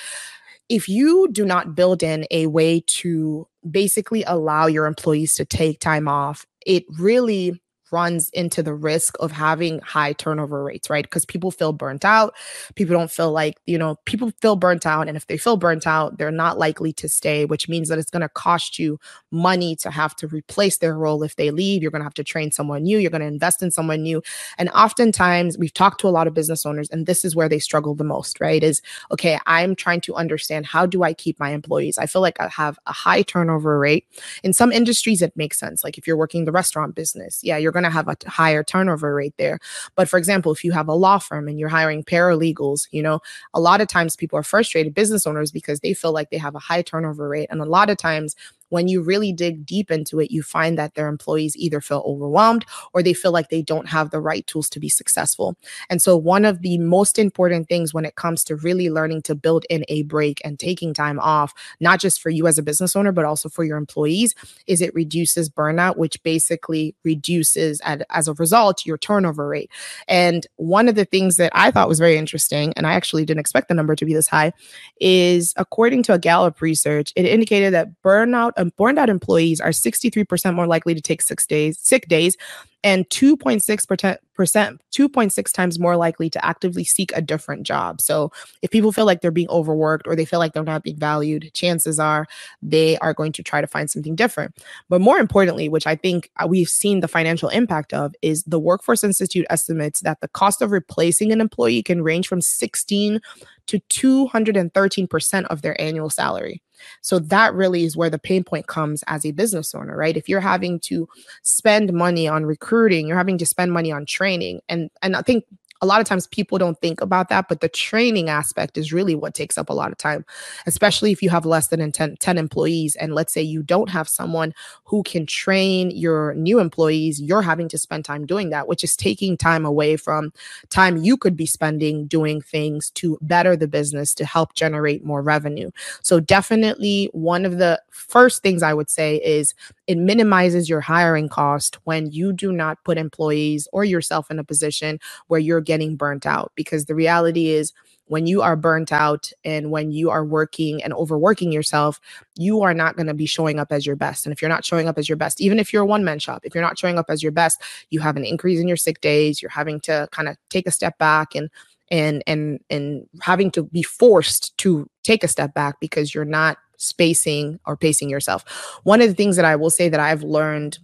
if 0.72 0.88
you 0.88 1.28
do 1.34 1.44
not 1.46 1.76
build 1.76 2.02
in 2.02 2.26
a 2.32 2.48
way 2.48 2.82
to 2.88 3.46
basically 3.70 4.24
allow 4.24 4.68
your 4.68 4.86
employees 4.86 5.36
to 5.36 5.44
take 5.44 5.82
time 5.82 6.08
off, 6.08 6.46
it 6.66 6.86
really 6.98 7.62
runs 7.92 8.30
into 8.30 8.64
the 8.64 8.74
risk 8.74 9.16
of 9.20 9.32
having 9.32 9.80
high 9.82 10.14
turnover 10.14 10.64
rates, 10.64 10.90
right? 10.90 11.04
Because 11.04 11.26
people 11.26 11.52
feel 11.52 11.74
burnt 11.74 12.06
out. 12.06 12.34
People 12.76 12.96
don't 12.96 13.12
feel 13.12 13.32
like, 13.32 13.58
you 13.66 13.78
know, 13.78 13.98
people 14.06 14.32
feel 14.42 14.56
burnt 14.56 14.86
out. 14.86 15.08
And 15.08 15.18
if 15.18 15.28
they 15.28 15.38
feel 15.38 15.58
burnt 15.58 15.86
out, 15.86 16.18
they're 16.18 16.32
not 16.32 16.58
likely 16.58 16.94
to 16.94 17.10
stay, 17.10 17.46
which 17.46 17.68
means 17.70 17.90
that 17.90 18.00
it's 18.00 18.12
going 18.12 18.22
to 18.22 18.30
cost 18.30 18.80
you 18.80 19.00
money 19.32 19.76
to 19.78 19.92
have 19.92 20.16
to 20.18 20.28
replace 20.28 20.78
their 20.78 20.98
role 20.98 21.24
if 21.24 21.36
they 21.36 21.52
leave. 21.52 21.82
You're 21.82 21.92
going 21.92 22.02
to 22.02 22.06
have 22.06 22.14
to 22.16 22.24
train 22.24 22.52
someone 22.52 22.84
new. 22.84 22.98
You're 22.98 23.12
going 23.12 23.22
to 23.22 23.28
invest 23.28 23.62
in 23.62 23.72
someone 23.72 24.04
new. 24.04 24.22
And 24.58 24.70
oftentimes 24.70 25.58
we've 25.58 25.74
talked 25.74 26.00
to 26.02 26.08
a 26.08 26.10
lot 26.10 26.28
of 26.28 26.34
business 26.34 26.66
owners, 26.66 26.90
and 26.90 27.06
this 27.06 27.26
is 27.26 27.36
where 27.36 27.50
they 27.50 27.60
struggle 27.60 27.96
the 27.96 28.04
most, 28.04 28.40
right? 28.40 28.64
Is 28.64 28.82
okay, 29.12 29.40
I'm 29.46 29.76
trying 29.76 30.02
to 30.02 30.16
understand 30.16 30.66
how 30.66 30.86
do 30.86 31.04
I 31.04 31.14
keep 31.14 31.40
my 31.40 31.52
employees? 31.52 31.98
I 31.98 32.06
feel 32.06 32.22
like 32.22 32.40
I 32.40 32.48
have 32.48 32.80
a 32.88 32.94
high 32.94 33.22
turnover 33.22 33.80
rate. 33.80 34.06
In 34.44 34.54
some 34.54 34.72
industries, 34.72 35.22
it 35.22 35.36
makes 35.36 35.60
sense. 35.60 35.84
Like 35.84 35.98
if 35.98 36.08
you're 36.08 36.18
working 36.18 36.46
the 36.46 36.52
restaurant 36.52 36.96
business, 36.96 37.44
yeah, 37.44 37.58
you're 37.58 37.72
going 37.72 37.81
going 37.81 37.92
to 37.92 37.95
have 37.95 38.07
a 38.07 38.16
higher 38.30 38.63
turnover 38.63 39.13
rate 39.13 39.33
there. 39.38 39.60
But 39.95 40.07
for 40.07 40.18
example, 40.18 40.51
if 40.51 40.63
you 40.63 40.72
have 40.72 40.88
a 40.88 40.94
law 40.94 41.18
firm 41.18 41.48
and 41.48 41.60
you're 41.60 41.69
hiring 41.69 42.04
paralegals, 42.04 42.88
you 42.92 43.01
know, 43.01 43.19
a 43.54 43.60
lot 43.60 43.81
of 43.81 43.88
times 43.88 44.16
people 44.16 44.38
are 44.38 44.44
frustrated 44.44 44.94
business 44.94 45.25
owners 45.25 45.51
because 45.51 45.80
they 45.80 45.94
feel 45.94 46.12
like 46.12 46.30
they 46.30 46.38
have 46.38 46.56
a 46.56 46.60
high 46.60 46.81
turnover 46.81 47.28
rate. 47.28 47.48
And 47.50 47.62
a 47.62 47.66
lot 47.66 47.89
of 47.89 47.98
times 47.98 48.36
when 48.72 48.88
you 48.88 49.02
really 49.02 49.32
dig 49.34 49.66
deep 49.66 49.92
into 49.92 50.20
it, 50.20 50.32
you 50.32 50.42
find 50.42 50.78
that 50.78 50.96
their 50.96 51.08
employees 51.08 51.56
either 51.58 51.82
feel 51.82 52.04
overwhelmed 52.06 52.66
or 52.94 53.04
they 53.04 53.13
feel 53.13 53.32
like 53.32 53.50
they 53.50 53.62
don't 53.62 53.88
have 53.88 54.10
the 54.10 54.22
right 54.22 54.48
tools 54.48 54.70
to 54.70 54.80
be 54.80 54.90
successful. 54.90 55.56
And 55.90 56.01
so, 56.01 56.16
one 56.18 56.46
of 56.46 56.62
the 56.62 56.78
most 56.78 57.20
important 57.20 57.68
things 57.68 57.94
when 57.94 58.06
it 58.06 58.16
comes 58.16 58.44
to 58.46 58.56
really 58.56 58.90
learning 58.90 59.24
to 59.24 59.36
build 59.36 59.66
in 59.70 59.84
a 59.90 60.04
break 60.04 60.42
and 60.44 60.58
taking 60.58 60.94
time 60.94 61.20
off, 61.20 61.54
not 61.80 62.00
just 62.00 62.22
for 62.22 62.30
you 62.30 62.48
as 62.48 62.58
a 62.58 62.63
business 62.63 62.96
owner, 62.96 63.12
but 63.12 63.25
also 63.25 63.50
for 63.50 63.63
your 63.63 63.78
employees, 63.78 64.34
is 64.68 64.82
it 64.82 64.96
reduces 64.96 65.50
burnout, 65.50 65.98
which 65.98 66.22
basically 66.24 66.96
reduces, 67.04 67.82
as 67.82 68.28
a 68.28 68.34
result, 68.36 68.86
your 68.86 68.98
turnover 68.98 69.48
rate. 69.48 69.70
And 70.08 70.48
one 70.56 70.88
of 70.88 70.96
the 70.96 71.06
things 71.06 71.36
that 71.38 71.51
I 71.54 71.72
thought 71.72 71.90
was 71.90 72.00
very 72.00 72.16
interesting, 72.18 72.74
and 72.78 72.88
I 72.88 72.94
actually 72.94 73.25
didn't 73.25 73.42
expect 73.42 73.68
the 73.68 73.74
number 73.74 73.96
to 73.96 74.06
be 74.06 74.13
this 74.13 74.28
high, 74.28 74.54
is 75.00 75.54
according 75.58 76.04
to 76.04 76.13
a 76.13 76.20
Gallup 76.20 76.62
research, 76.62 77.12
it 77.16 77.25
indicated 77.25 77.74
that 77.74 77.90
burnout 78.01 78.54
um, 78.62 78.72
burned 78.77 79.00
out 79.00 79.10
employees 79.10 79.60
are 79.60 79.70
63% 79.70 80.53
more 80.53 80.68
likely 80.68 80.94
to 80.94 81.01
take 81.01 81.22
six 81.22 81.46
days, 81.46 81.80
sick 81.80 82.08
days 82.08 82.38
and 82.84 83.08
2.6% 83.10 84.18
2.6 84.38 85.54
times 85.54 85.80
more 85.80 85.96
likely 85.96 86.30
to 86.30 86.46
actively 86.46 86.84
seek 86.84 87.12
a 87.16 87.22
different 87.22 87.64
job. 87.64 88.02
So 88.02 88.32
if 88.62 88.72
people 88.72 88.92
feel 88.92 89.06
like 89.06 89.22
they're 89.22 89.32
being 89.32 89.50
overworked 89.50 90.08
or 90.08 90.16
they 90.16 90.26
feel 90.26 90.40
like 90.40 90.54
they're 90.54 90.64
not 90.64 90.84
being 90.84 90.98
valued, 90.98 91.52
chances 91.54 92.00
are 92.00 92.28
they 92.62 92.98
are 92.98 93.14
going 93.14 93.32
to 93.34 93.44
try 93.44 93.62
to 93.62 93.68
find 93.68 93.90
something 93.90 94.16
different. 94.16 94.58
But 94.90 95.02
more 95.02 95.20
importantly, 95.20 95.70
which 95.70 95.88
I 95.88 95.96
think 95.96 96.30
uh, 96.38 96.48
we've 96.48 96.70
seen 96.70 97.00
the 97.00 97.08
financial 97.08 97.50
impact 97.50 97.94
of 97.94 98.14
is 98.22 98.44
the 98.44 98.60
Workforce 98.60 99.04
Institute 99.04 99.46
estimates 99.50 100.02
that 100.02 100.22
the 100.22 100.28
cost 100.28 100.62
of 100.62 100.72
replacing 100.72 101.32
an 101.32 101.42
employee 101.42 101.84
can 101.84 102.02
range 102.02 102.28
from 102.28 102.42
16 102.42 103.22
to 103.68 103.80
213% 103.80 105.46
of 105.46 105.62
their 105.62 105.80
annual 105.80 106.10
salary. 106.10 106.62
So 107.02 107.20
that 107.20 107.54
really 107.54 107.84
is 107.84 107.96
where 107.96 108.10
the 108.10 108.20
pain 108.20 108.44
point 108.44 108.68
comes 108.68 109.04
as 109.08 109.26
a 109.26 109.32
business 109.32 109.74
owner, 109.76 109.96
right? 109.96 110.18
If 110.18 110.28
you're 110.28 110.42
having 110.42 110.80
to 110.82 111.08
spend 111.44 111.94
money 111.94 112.28
on 112.28 112.46
recruiting, 112.46 113.08
you're 113.08 113.18
having 113.18 113.38
to 113.38 113.46
spend 113.46 113.72
money 113.72 113.92
on 113.92 114.06
training 114.06 114.31
training. 114.32 114.62
And 114.70 114.90
and 115.02 115.16
I 115.16 115.22
think 115.22 115.46
a 115.82 115.86
lot 115.88 116.00
of 116.00 116.06
times 116.08 116.28
people 116.28 116.58
don't 116.60 116.80
think 116.80 117.02
about 117.02 117.30
that, 117.30 117.48
but 117.50 117.60
the 117.60 117.68
training 117.68 118.30
aspect 118.30 118.78
is 118.78 118.94
really 118.94 119.16
what 119.16 119.34
takes 119.34 119.58
up 119.58 119.70
a 119.70 119.74
lot 119.74 119.92
of 119.92 119.98
time, 119.98 120.24
especially 120.68 121.12
if 121.12 121.24
you 121.24 121.30
have 121.30 121.46
less 121.46 121.68
than 121.68 121.92
10, 121.92 122.18
10, 122.18 122.38
employees. 122.38 122.96
And 122.96 123.16
let's 123.16 123.34
say 123.34 123.42
you 123.42 123.64
don't 123.64 123.90
have 123.90 124.08
someone 124.08 124.54
who 124.84 125.02
can 125.04 125.26
train 125.26 125.90
your 125.92 126.36
new 126.36 126.60
employees, 126.60 127.20
you're 127.20 127.42
having 127.42 127.68
to 127.70 127.78
spend 127.80 128.06
time 128.06 128.28
doing 128.28 128.52
that, 128.52 128.68
which 128.68 128.84
is 128.84 128.96
taking 128.96 129.38
time 129.38 129.66
away 129.66 129.98
from 129.98 130.32
time 130.70 130.98
you 130.98 131.18
could 131.18 131.36
be 131.36 131.48
spending 131.48 132.06
doing 132.06 132.42
things 132.42 132.92
to 132.92 133.18
better 133.22 133.56
the 133.56 133.68
business 133.68 134.14
to 134.14 134.26
help 134.26 134.54
generate 134.54 135.04
more 135.04 135.22
revenue. 135.24 135.72
So, 136.04 136.20
definitely 136.20 137.10
one 137.14 137.46
of 137.46 137.58
the 137.58 137.82
first 137.90 138.44
things 138.44 138.62
I 138.62 138.74
would 138.74 138.90
say 138.90 139.16
is 139.18 139.56
it 139.88 139.98
minimizes 139.98 140.70
your 140.70 140.82
hiring 140.82 141.28
cost 141.28 141.80
when 141.86 142.12
you 142.12 142.34
do 142.34 142.52
not 142.52 142.84
put 142.84 142.98
employees 142.98 143.68
or 143.74 143.84
yourself 143.84 144.30
in 144.30 144.40
a 144.40 144.44
position 144.44 145.00
where 145.28 145.40
you're 145.40 145.62
getting 145.72 145.96
burnt 145.96 146.25
out 146.25 146.51
because 146.56 146.84
the 146.86 146.96
reality 146.96 147.48
is 147.48 147.72
when 148.12 148.28
you 148.28 148.42
are 148.42 148.58
burnt 148.58 148.92
out 148.92 149.32
and 149.46 149.72
when 149.72 149.90
you 149.94 150.10
are 150.10 150.25
working 150.25 150.84
and 150.84 150.92
overworking 150.94 151.50
yourself, 151.50 151.98
you 152.36 152.62
are 152.62 152.74
not 152.74 152.98
going 152.98 153.08
to 153.08 153.13
be 153.13 153.25
showing 153.25 153.58
up 153.58 153.72
as 153.72 153.86
your 153.86 153.96
best. 153.96 154.25
And 154.25 154.34
if 154.34 154.42
you're 154.42 154.50
not 154.50 154.66
showing 154.66 154.90
up 154.90 154.98
as 154.98 155.08
your 155.08 155.16
best, 155.16 155.40
even 155.40 155.60
if 155.60 155.72
you're 155.72 155.84
a 155.84 155.86
one 155.86 156.04
man 156.04 156.20
shop, 156.20 156.42
if 156.44 156.54
you're 156.54 156.62
not 156.62 156.78
showing 156.78 157.00
up 157.00 157.06
as 157.08 157.24
your 157.24 157.32
best, 157.32 157.62
you 157.90 158.01
have 158.01 158.18
an 158.18 158.25
increase 158.25 158.60
in 158.60 158.68
your 158.68 158.75
sick 158.75 159.00
days, 159.00 159.42
you're 159.42 159.50
having 159.50 159.80
to 159.82 160.10
kind 160.12 160.28
of 160.28 160.36
take 160.50 160.68
a 160.68 160.72
step 160.72 160.98
back 160.98 161.36
and 161.36 161.50
and 161.90 162.22
and 162.28 162.60
and 162.70 163.08
having 163.22 163.50
to 163.51 163.63
be 163.63 163.82
forced 163.82 164.58
to 164.58 164.90
take 165.04 165.24
a 165.24 165.30
step 165.30 165.54
back 165.54 165.80
because 165.80 166.13
you're 166.13 166.25
not 166.25 166.58
spacing 166.75 167.62
or 167.66 167.78
pacing 167.78 168.10
yourself. 168.10 168.44
One 168.84 169.01
of 169.01 169.08
the 169.08 169.16
things 169.16 169.38
that 169.38 169.46
I 169.46 169.56
will 169.56 169.70
say 169.70 169.88
that 169.88 170.01
I've 170.01 170.24
learned 170.24 170.80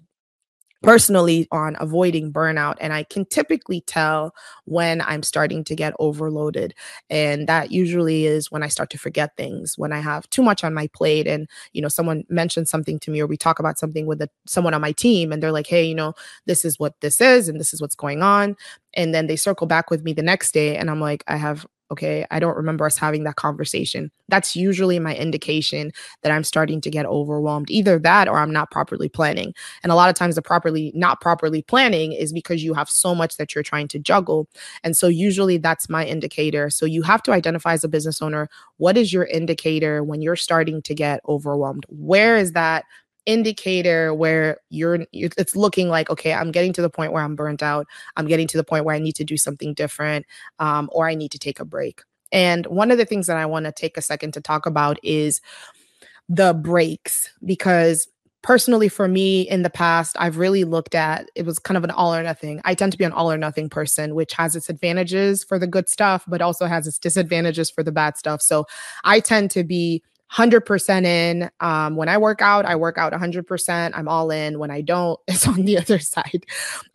personally 0.83 1.47
on 1.51 1.75
avoiding 1.79 2.31
burnout 2.31 2.75
and 2.79 2.93
i 2.93 3.03
can 3.03 3.25
typically 3.25 3.81
tell 3.81 4.33
when 4.65 5.01
i'm 5.01 5.23
starting 5.23 5.63
to 5.63 5.75
get 5.75 5.93
overloaded 5.99 6.73
and 7.09 7.47
that 7.47 7.71
usually 7.71 8.25
is 8.25 8.51
when 8.51 8.63
i 8.63 8.67
start 8.67 8.89
to 8.89 8.97
forget 8.97 9.35
things 9.37 9.77
when 9.77 9.91
i 9.91 9.99
have 9.99 10.29
too 10.29 10.43
much 10.43 10.63
on 10.63 10.73
my 10.73 10.87
plate 10.93 11.27
and 11.27 11.47
you 11.73 11.81
know 11.81 11.87
someone 11.87 12.23
mentions 12.29 12.69
something 12.69 12.99
to 12.99 13.11
me 13.11 13.19
or 13.19 13.27
we 13.27 13.37
talk 13.37 13.59
about 13.59 13.79
something 13.79 14.05
with 14.05 14.21
a, 14.21 14.29
someone 14.45 14.73
on 14.73 14.81
my 14.81 14.91
team 14.91 15.31
and 15.31 15.41
they're 15.41 15.51
like 15.51 15.67
hey 15.67 15.83
you 15.85 15.95
know 15.95 16.13
this 16.45 16.63
is 16.63 16.79
what 16.79 16.93
this 17.01 17.19
is 17.21 17.49
and 17.49 17.59
this 17.59 17.73
is 17.73 17.81
what's 17.81 17.95
going 17.95 18.21
on 18.21 18.55
and 18.93 19.13
then 19.13 19.27
they 19.27 19.35
circle 19.35 19.67
back 19.67 19.89
with 19.89 20.03
me 20.03 20.13
the 20.13 20.21
next 20.23 20.53
day 20.53 20.77
and 20.77 20.89
i'm 20.89 21.01
like 21.01 21.23
i 21.27 21.35
have 21.35 21.65
okay, 21.91 22.25
I 22.31 22.39
don't 22.39 22.57
remember 22.57 22.85
us 22.85 22.97
having 22.97 23.23
that 23.23 23.35
conversation. 23.35 24.11
That's 24.27 24.55
usually 24.55 24.99
my 24.99 25.15
indication 25.15 25.91
that 26.21 26.31
I'm 26.31 26.43
starting 26.43 26.81
to 26.81 26.89
get 26.89 27.05
overwhelmed. 27.05 27.69
Either 27.71 27.97
that 27.99 28.27
or 28.27 28.37
I'm 28.37 28.51
not 28.51 28.71
properly 28.71 29.09
planning. 29.09 29.53
And 29.83 29.91
a 29.91 29.95
lot 29.95 30.09
of 30.09 30.15
times 30.15 30.35
the 30.35 30.41
properly 30.41 30.91
not 30.95 31.21
properly 31.21 31.61
planning 31.61 32.11
is 32.13 32.33
because 32.33 32.63
you 32.63 32.73
have 32.73 32.89
so 32.89 33.15
much 33.15 33.37
that 33.37 33.55
you're 33.55 33.63
trying 33.63 33.87
to 33.89 33.99
juggle. 33.99 34.47
And 34.83 34.97
so 34.97 35.07
usually 35.07 35.57
that's 35.57 35.89
my 35.89 36.05
indicator. 36.05 36.69
So 36.69 36.85
you 36.85 37.03
have 37.03 37.23
to 37.23 37.31
identify 37.31 37.73
as 37.73 37.83
a 37.83 37.89
business 37.89 38.21
owner 38.21 38.49
what 38.77 38.97
is 38.97 39.11
your 39.11 39.25
indicator 39.25 40.03
when 40.03 40.21
you're 40.21 40.35
starting 40.35 40.81
to 40.83 40.93
get 40.93 41.21
overwhelmed? 41.27 41.85
Where 41.89 42.37
is 42.37 42.51
that 42.51 42.85
indicator 43.27 44.13
where 44.13 44.57
you're 44.69 45.05
it's 45.11 45.55
looking 45.55 45.89
like 45.89 46.09
okay 46.09 46.33
i'm 46.33 46.49
getting 46.49 46.71
to 46.71 46.81
the 46.81 46.89
point 46.89 47.11
where 47.11 47.23
i'm 47.23 47.35
burnt 47.35 47.61
out. 47.61 47.85
I'm 48.15 48.25
getting 48.25 48.47
to 48.47 48.57
the 48.57 48.63
point 48.63 48.85
where 48.85 48.95
i 48.95 48.99
need 48.99 49.15
to 49.17 49.25
do 49.25 49.37
something 49.37 49.73
different 49.73 50.25
um, 50.59 50.89
or 50.93 51.07
i 51.07 51.13
need 51.13 51.31
to 51.31 51.39
take 51.39 51.59
a 51.59 51.65
break. 51.65 52.01
And 52.31 52.65
one 52.67 52.89
of 52.89 52.97
the 52.97 53.05
things 53.05 53.27
that 53.27 53.37
i 53.37 53.45
want 53.45 53.65
to 53.65 53.73
take 53.73 53.97
a 53.97 54.01
second 54.01 54.33
to 54.33 54.41
talk 54.41 54.65
about 54.65 54.97
is 55.03 55.41
the 56.29 56.53
breaks 56.53 57.29
because 57.45 58.07
personally 58.43 58.87
for 58.87 59.09
me 59.09 59.41
in 59.41 59.61
the 59.61 59.69
past 59.69 60.15
i've 60.19 60.37
really 60.37 60.63
looked 60.63 60.95
at 60.95 61.29
it 61.35 61.45
was 61.45 61.59
kind 61.59 61.77
of 61.77 61.83
an 61.83 61.91
all 61.91 62.15
or 62.15 62.23
nothing. 62.23 62.61
I 62.63 62.75
tend 62.75 62.93
to 62.93 62.97
be 62.97 63.03
an 63.03 63.11
all 63.11 63.29
or 63.29 63.37
nothing 63.37 63.69
person 63.69 64.15
which 64.15 64.31
has 64.33 64.55
its 64.55 64.69
advantages 64.69 65.43
for 65.43 65.59
the 65.59 65.67
good 65.67 65.89
stuff 65.89 66.23
but 66.27 66.41
also 66.41 66.65
has 66.65 66.87
its 66.87 66.97
disadvantages 66.97 67.69
for 67.69 67.83
the 67.83 67.91
bad 67.91 68.15
stuff. 68.17 68.41
So 68.41 68.65
i 69.03 69.19
tend 69.19 69.51
to 69.51 69.65
be 69.65 70.01
100% 70.33 71.05
in. 71.05 71.49
Um, 71.59 71.95
when 71.95 72.09
I 72.09 72.17
work 72.17 72.41
out, 72.41 72.65
I 72.65 72.75
work 72.75 72.97
out 72.97 73.13
100%. 73.13 73.91
I'm 73.93 74.07
all 74.07 74.29
in. 74.29 74.59
When 74.59 74.71
I 74.71 74.81
don't, 74.81 75.19
it's 75.27 75.47
on 75.47 75.65
the 75.65 75.77
other 75.77 75.99
side. 75.99 76.45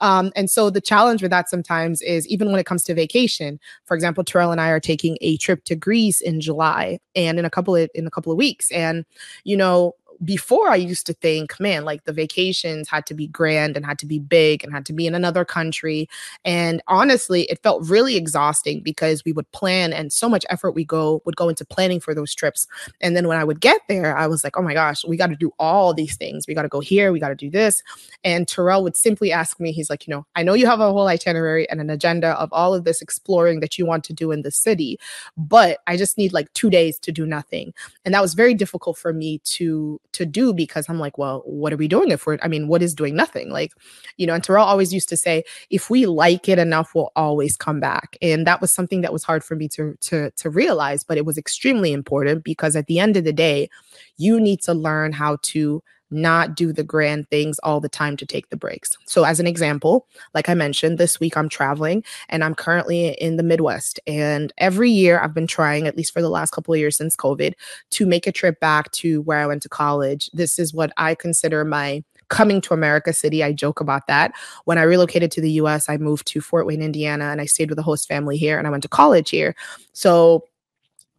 Um, 0.01 0.33
and 0.37 0.51
so 0.51 0.71
the 0.71 0.81
challenge 0.81 1.23
with 1.23 1.31
that 1.31 1.49
sometimes 1.49 2.03
is 2.03 2.27
even 2.29 2.51
when 2.51 2.61
it 2.61 2.67
comes 2.67 2.83
to 2.85 2.95
vacation. 2.95 3.59
For 3.85 3.95
example, 3.95 4.25
Terrell 4.25 4.53
and 4.53 4.61
I 4.61 4.69
are 4.69 4.81
taking 4.81 5.17
a 5.21 5.37
trip 5.39 5.65
to 5.65 5.75
Greece 5.75 6.21
in 6.21 6.41
July 6.41 6.99
and 7.15 7.39
in 7.39 7.45
a 7.45 7.51
couple 7.51 7.77
of 7.77 7.89
in 7.95 8.07
a 8.07 8.11
couple 8.11 8.33
of 8.33 8.39
weeks. 8.39 8.71
And 8.71 9.05
you 9.45 9.57
know, 9.57 9.95
before 10.25 10.69
I 10.69 10.77
used 10.77 11.07
to 11.07 11.13
think, 11.15 11.59
man, 11.59 11.85
like 11.85 12.05
the 12.05 12.13
vacations 12.13 12.89
had 12.89 13.07
to 13.07 13.15
be 13.15 13.27
grand 13.27 13.77
and 13.77 13.85
had 13.85 13.99
to 14.01 14.07
be 14.07 14.19
big 14.19 14.63
and 14.63 14.73
had 14.73 14.87
to 14.87 14.93
be 14.93 15.07
in 15.07 15.15
another 15.15 15.45
country. 15.45 16.09
And 16.45 16.83
honestly, 16.87 17.43
it 17.45 17.63
felt 17.63 17.89
really 17.89 18.17
exhausting 18.17 18.83
because 18.83 19.25
we 19.25 19.33
would 19.33 19.51
plan 19.53 19.93
and 19.93 20.13
so 20.13 20.29
much 20.29 20.47
effort 20.49 20.73
we 20.73 20.85
go 20.85 21.23
would 21.25 21.37
go 21.37 21.49
into 21.49 21.65
planning 21.65 22.01
for 22.01 22.15
those 22.15 22.35
trips. 22.35 22.67
And 23.01 23.17
then 23.17 23.27
when 23.27 23.39
I 23.39 23.45
would 23.45 23.61
get 23.61 23.81
there, 23.89 24.17
I 24.17 24.27
was 24.27 24.45
like, 24.45 24.57
oh 24.57 24.63
my 24.63 24.75
gosh, 24.75 25.05
we 25.05 25.17
got 25.17 25.29
to 25.29 25.37
do 25.37 25.53
all 25.59 25.93
these 25.93 26.17
things. 26.17 26.47
We 26.47 26.55
got 26.55 26.63
to 26.63 26.69
go 26.69 26.81
here, 26.81 27.13
we 27.13 27.21
got 27.21 27.31
to 27.31 27.35
do 27.35 27.51
this. 27.51 27.83
And 28.23 28.47
Terrell 28.47 28.83
would 28.85 28.97
simply 28.97 29.33
ask 29.33 29.59
me, 29.59 29.73
he's 29.73 29.91
like, 29.91 30.07
you 30.07 30.13
know, 30.13 30.27
I 30.37 30.43
know 30.43 30.55
you 30.55 30.67
have 30.67 30.81
a 30.81 30.93
whole 30.93 31.09
itinerary 31.09 31.69
and 31.69 31.81
an 31.81 31.91
agenda 31.91 32.31
of 32.41 32.53
all 32.53 32.75
of 32.75 32.85
this 32.85 33.03
exploring 33.03 33.61
that 33.61 33.79
you 33.79 33.87
want 33.87 34.05
to 34.05 34.13
do 34.13 34.31
in 34.31 34.43
the 34.43 34.51
city, 34.51 34.99
but 35.37 35.79
I 35.87 35.97
just 35.97 36.17
need 36.17 36.33
like 36.33 36.53
two 36.53 36.71
days 36.71 36.99
to 37.01 37.13
do 37.13 37.27
nothing. 37.27 37.75
And 38.05 38.15
that 38.15 38.23
was 38.23 38.35
very 38.35 38.55
difficult 38.55 38.99
for 38.99 39.13
me 39.13 39.39
to 39.45 40.01
to 40.13 40.27
do 40.27 40.53
because 40.53 40.89
I'm 40.89 40.99
like, 40.99 41.19
well, 41.19 41.43
what 41.45 41.73
are 41.73 41.77
we 41.77 41.89
doing 41.89 42.11
if 42.11 42.27
we're, 42.27 42.39
I 42.43 42.49
mean, 42.49 42.69
what 42.69 42.83
is 42.83 42.95
doing 42.95 43.17
nothing? 43.17 43.51
Like, 43.51 43.73
you 44.17 44.27
know, 44.27 44.35
and 44.35 44.43
Terrell 44.43 44.65
always 44.65 44.93
used 44.93 45.09
to 45.11 45.17
say, 45.17 45.45
if 45.71 45.91
we 45.91 46.07
like 46.07 46.49
it 46.49 46.59
enough, 46.59 46.95
we'll 46.95 47.13
always 47.17 47.57
come 47.57 47.81
back. 47.81 48.17
And 48.23 48.47
that 48.47 48.61
was 48.61 48.73
something 48.73 49.01
that 49.03 49.13
was 49.13 49.25
hard 49.25 49.45
for 49.45 49.57
me 49.57 49.69
to 49.69 49.97
to 50.01 50.31
to 50.31 50.51
realize, 50.51 51.05
but 51.05 51.19
it 51.19 51.27
was 51.27 51.39
extremely 51.39 51.93
important 51.93 52.45
because 52.45 52.77
at 52.77 52.87
the 52.87 52.99
end 52.99 53.17
of 53.17 53.25
the 53.25 53.33
day, 53.33 53.69
you 54.17 54.41
need 54.41 54.61
to 54.63 54.75
learn 54.75 55.13
how 55.13 55.39
to 55.43 55.83
not 56.13 56.55
do 56.55 56.73
the 56.73 56.85
grand 56.85 57.29
things 57.29 57.59
all 57.61 57.81
the 57.81 57.89
time 57.89 58.17
to 58.19 58.27
take 58.27 58.51
the 58.51 58.57
breaks. 58.57 58.97
So, 59.07 59.25
as 59.25 59.41
an 59.41 59.47
example, 59.47 60.07
like 60.35 60.49
I 60.49 60.55
mentioned, 60.55 60.99
this 60.99 61.19
week 61.19 61.37
I'm 61.37 61.49
traveling 61.49 62.05
and 62.29 62.45
I'm 62.45 62.55
currently 62.55 63.09
in 63.21 63.37
the 63.37 63.43
Midwest. 63.43 63.99
And 64.07 64.53
every 64.59 64.91
year 64.91 65.21
I've 65.21 65.35
been 65.35 65.47
trying, 65.47 65.87
at 65.87 65.97
least 65.97 66.13
for 66.13 66.23
the 66.23 66.31
last 66.31 66.53
couple 66.53 66.75
of 66.75 66.81
years 66.81 66.97
since 66.97 67.17
COVID, 67.17 67.55
to 67.91 68.07
make 68.07 68.27
a 68.27 68.33
trip 68.33 68.61
back 68.61 68.91
to 68.93 69.23
where 69.23 69.39
I 69.39 69.47
went 69.47 69.63
to 69.63 69.69
college. 69.69 70.31
This 70.33 70.59
is 70.59 70.75
what 70.75 70.93
I 70.97 71.15
consider 71.15 71.65
my 71.65 72.05
coming 72.33 72.63
to 72.63 72.73
America 72.73 73.13
City. 73.13 73.45
I 73.45 73.53
joke 73.53 73.79
about 73.79 74.07
that. 74.07 74.33
When 74.65 74.79
I 74.79 74.83
relocated 74.83 75.31
to 75.33 75.43
the 75.43 75.51
US, 75.53 75.89
I 75.91 75.99
moved 75.99 76.27
to 76.29 76.41
Fort 76.41 76.67
Wayne, 76.67 76.81
Indiana, 76.81 77.27
and 77.27 77.43
I 77.43 77.45
stayed 77.45 77.69
with 77.69 77.79
a 77.79 77.83
host 77.83 78.09
family 78.09 78.39
here 78.39 78.59
and 78.59 78.67
I 78.67 78.71
went 78.71 78.83
to 78.85 78.89
college 78.89 79.29
here. 79.29 79.55
So 79.93 80.45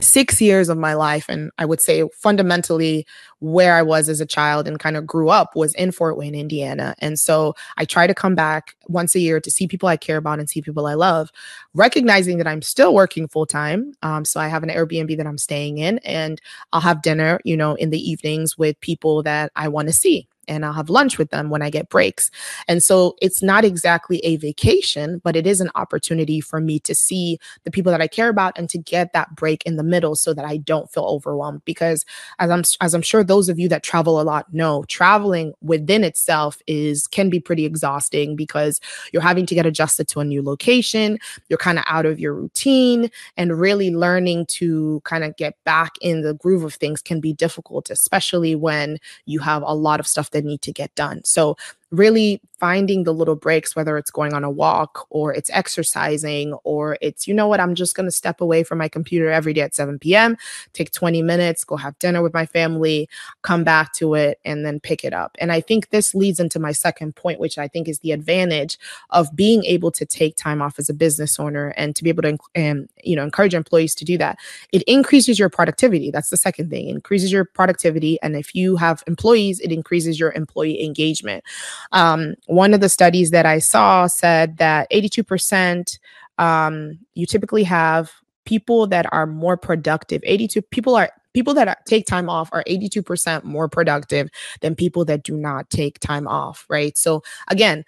six 0.03 0.41
years 0.41 0.69
of 0.69 0.77
my 0.77 0.93
life 0.93 1.25
and 1.29 1.51
i 1.57 1.65
would 1.65 1.81
say 1.81 2.07
fundamentally 2.13 3.05
where 3.39 3.75
i 3.75 3.81
was 3.81 4.09
as 4.09 4.21
a 4.21 4.25
child 4.25 4.67
and 4.67 4.79
kind 4.79 4.97
of 4.97 5.07
grew 5.07 5.29
up 5.29 5.55
was 5.55 5.73
in 5.75 5.91
fort 5.91 6.17
wayne 6.17 6.35
indiana. 6.35 6.95
And 6.99 7.19
so 7.19 7.55
i 7.77 7.85
try 7.85 8.05
to 8.07 8.13
come 8.13 8.35
back 8.35 8.75
once 8.87 9.15
a 9.15 9.19
year 9.19 9.39
to 9.39 9.51
see 9.51 9.67
people 9.67 9.89
i 9.89 9.97
care 9.97 10.17
about 10.17 10.39
and 10.39 10.49
see 10.49 10.61
people 10.61 10.85
i 10.85 10.93
love 10.93 11.31
recognizing 11.73 12.37
that 12.37 12.47
i'm 12.47 12.61
still 12.61 12.93
working 12.93 13.27
full 13.27 13.45
time 13.45 13.93
um, 14.03 14.25
so 14.25 14.39
i 14.39 14.47
have 14.47 14.63
an 14.63 14.69
airbnb 14.69 15.15
that 15.17 15.27
i'm 15.27 15.37
staying 15.37 15.77
in 15.77 15.97
and 15.99 16.41
i'll 16.73 16.81
have 16.81 17.01
dinner 17.01 17.39
you 17.43 17.57
know 17.57 17.75
in 17.75 17.89
the 17.89 18.09
evenings 18.11 18.57
with 18.57 18.79
people 18.81 19.23
that 19.23 19.51
i 19.55 19.67
want 19.67 19.87
to 19.87 19.93
see 19.93 20.27
and 20.47 20.65
I'll 20.65 20.73
have 20.73 20.89
lunch 20.89 21.17
with 21.17 21.29
them 21.29 21.49
when 21.49 21.61
I 21.61 21.69
get 21.69 21.89
breaks. 21.89 22.29
And 22.67 22.83
so 22.83 23.15
it's 23.21 23.41
not 23.41 23.63
exactly 23.63 24.19
a 24.19 24.37
vacation, 24.37 25.21
but 25.23 25.35
it 25.35 25.47
is 25.47 25.61
an 25.61 25.71
opportunity 25.75 26.41
for 26.41 26.59
me 26.59 26.79
to 26.79 26.93
see 26.93 27.39
the 27.63 27.71
people 27.71 27.91
that 27.91 28.01
I 28.01 28.07
care 28.07 28.29
about 28.29 28.57
and 28.57 28.69
to 28.69 28.77
get 28.77 29.13
that 29.13 29.35
break 29.35 29.63
in 29.65 29.75
the 29.75 29.83
middle 29.83 30.15
so 30.15 30.33
that 30.33 30.45
I 30.45 30.57
don't 30.57 30.91
feel 30.91 31.05
overwhelmed 31.05 31.63
because 31.65 32.05
as 32.39 32.49
I'm 32.49 32.63
as 32.81 32.93
I'm 32.93 33.01
sure 33.01 33.23
those 33.23 33.49
of 33.49 33.59
you 33.59 33.69
that 33.69 33.83
travel 33.83 34.19
a 34.19 34.23
lot 34.23 34.53
know, 34.53 34.83
traveling 34.87 35.53
within 35.61 36.03
itself 36.03 36.61
is 36.67 37.07
can 37.07 37.29
be 37.29 37.39
pretty 37.39 37.65
exhausting 37.65 38.35
because 38.35 38.79
you're 39.11 39.21
having 39.21 39.45
to 39.45 39.55
get 39.55 39.65
adjusted 39.65 40.07
to 40.09 40.19
a 40.19 40.25
new 40.25 40.41
location, 40.43 41.17
you're 41.49 41.57
kind 41.57 41.79
of 41.79 41.85
out 41.87 42.05
of 42.05 42.19
your 42.19 42.33
routine 42.33 43.09
and 43.37 43.59
really 43.59 43.91
learning 43.91 44.45
to 44.47 45.01
kind 45.05 45.23
of 45.23 45.35
get 45.37 45.55
back 45.63 45.93
in 46.01 46.21
the 46.21 46.33
groove 46.33 46.63
of 46.63 46.73
things 46.73 47.01
can 47.01 47.19
be 47.19 47.33
difficult 47.33 47.89
especially 47.89 48.55
when 48.55 48.97
you 49.25 49.39
have 49.39 49.63
a 49.63 49.73
lot 49.73 49.99
of 49.99 50.07
stuff 50.07 50.31
that 50.33 50.45
need 50.45 50.61
to 50.63 50.73
get 50.73 50.93
done. 50.95 51.23
So 51.23 51.57
really 51.93 52.41
finding 52.59 53.03
the 53.03 53.13
little 53.13 53.35
breaks, 53.35 53.75
whether 53.75 53.97
it's 53.97 54.09
going 54.09 54.33
on 54.33 54.43
a 54.43 54.49
walk 54.49 55.05
or 55.09 55.33
it's 55.33 55.49
exercising 55.51 56.53
or 56.63 56.97
it's, 57.01 57.27
you 57.27 57.33
know 57.33 57.47
what, 57.47 57.59
I'm 57.59 57.75
just 57.75 57.93
going 57.93 58.07
to 58.07 58.11
step 58.11 58.41
away 58.41 58.63
from 58.63 58.77
my 58.77 58.87
computer 58.87 59.29
every 59.29 59.53
day 59.53 59.61
at 59.61 59.75
7 59.75 59.99
p.m., 59.99 60.37
take 60.71 60.91
20 60.91 61.21
minutes, 61.21 61.63
go 61.65 61.75
have 61.75 61.99
dinner 61.99 62.23
with 62.23 62.33
my 62.33 62.45
family, 62.45 63.09
come 63.41 63.63
back 63.63 63.93
to 63.95 64.15
it, 64.15 64.39
and 64.45 64.65
then 64.65 64.79
pick 64.79 65.03
it 65.03 65.13
up. 65.13 65.35
And 65.39 65.51
I 65.51 65.59
think 65.59 65.89
this 65.89 66.15
leads 66.15 66.39
into 66.39 66.57
my 66.57 66.71
second 66.71 67.15
point, 67.15 67.39
which 67.39 67.57
I 67.57 67.67
think 67.67 67.87
is 67.87 67.99
the 67.99 68.13
advantage 68.13 68.79
of 69.11 69.35
being 69.35 69.65
able 69.65 69.91
to 69.91 70.05
take 70.05 70.35
time 70.37 70.61
off 70.61 70.79
as 70.79 70.89
a 70.89 70.93
business 70.93 71.39
owner 71.39 71.73
and 71.75 71.95
to 71.97 72.03
be 72.03 72.09
able 72.09 72.23
to, 72.23 72.37
um, 72.55 72.87
you 73.03 73.15
know, 73.15 73.23
encourage 73.23 73.53
employees 73.53 73.93
to 73.95 74.05
do 74.05 74.17
that. 74.17 74.39
It 74.71 74.83
increases 74.83 75.37
your 75.37 75.49
productivity. 75.49 76.11
That's 76.11 76.29
the 76.29 76.37
second 76.37 76.69
thing. 76.69 76.87
It 76.87 76.95
increases 76.95 77.31
your 77.31 77.43
productivity. 77.43 78.17
And 78.23 78.37
if 78.37 78.55
you 78.55 78.77
have 78.77 79.03
employees, 79.05 79.59
it 79.59 79.71
increases 79.73 80.17
your 80.17 80.31
employee 80.31 80.81
engagement. 80.83 81.43
Um, 81.91 82.35
one 82.47 82.73
of 82.73 82.81
the 82.81 82.89
studies 82.89 83.31
that 83.31 83.45
I 83.45 83.59
saw 83.59 84.07
said 84.07 84.57
that 84.57 84.89
82% 84.91 85.97
um, 86.37 86.99
you 87.13 87.25
typically 87.25 87.63
have 87.63 88.11
people 88.45 88.87
that 88.87 89.05
are 89.11 89.25
more 89.25 89.57
productive. 89.57 90.21
82 90.25 90.61
people 90.63 90.95
are 90.95 91.09
people 91.33 91.53
that 91.55 91.85
take 91.85 92.05
time 92.05 92.29
off 92.29 92.49
are 92.51 92.63
82% 92.67 93.43
more 93.43 93.67
productive 93.67 94.29
than 94.61 94.75
people 94.75 95.05
that 95.05 95.23
do 95.23 95.35
not 95.35 95.69
take 95.69 95.99
time 95.99 96.27
off, 96.27 96.65
right? 96.69 96.97
So 96.97 97.23
again, 97.47 97.83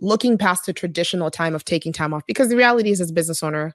looking 0.00 0.38
past 0.38 0.66
the 0.66 0.72
traditional 0.72 1.30
time 1.30 1.54
of 1.54 1.64
taking 1.64 1.92
time 1.92 2.14
off 2.14 2.22
because 2.26 2.48
the 2.48 2.56
reality 2.56 2.90
is 2.90 3.00
as 3.00 3.12
business 3.12 3.42
owner, 3.42 3.74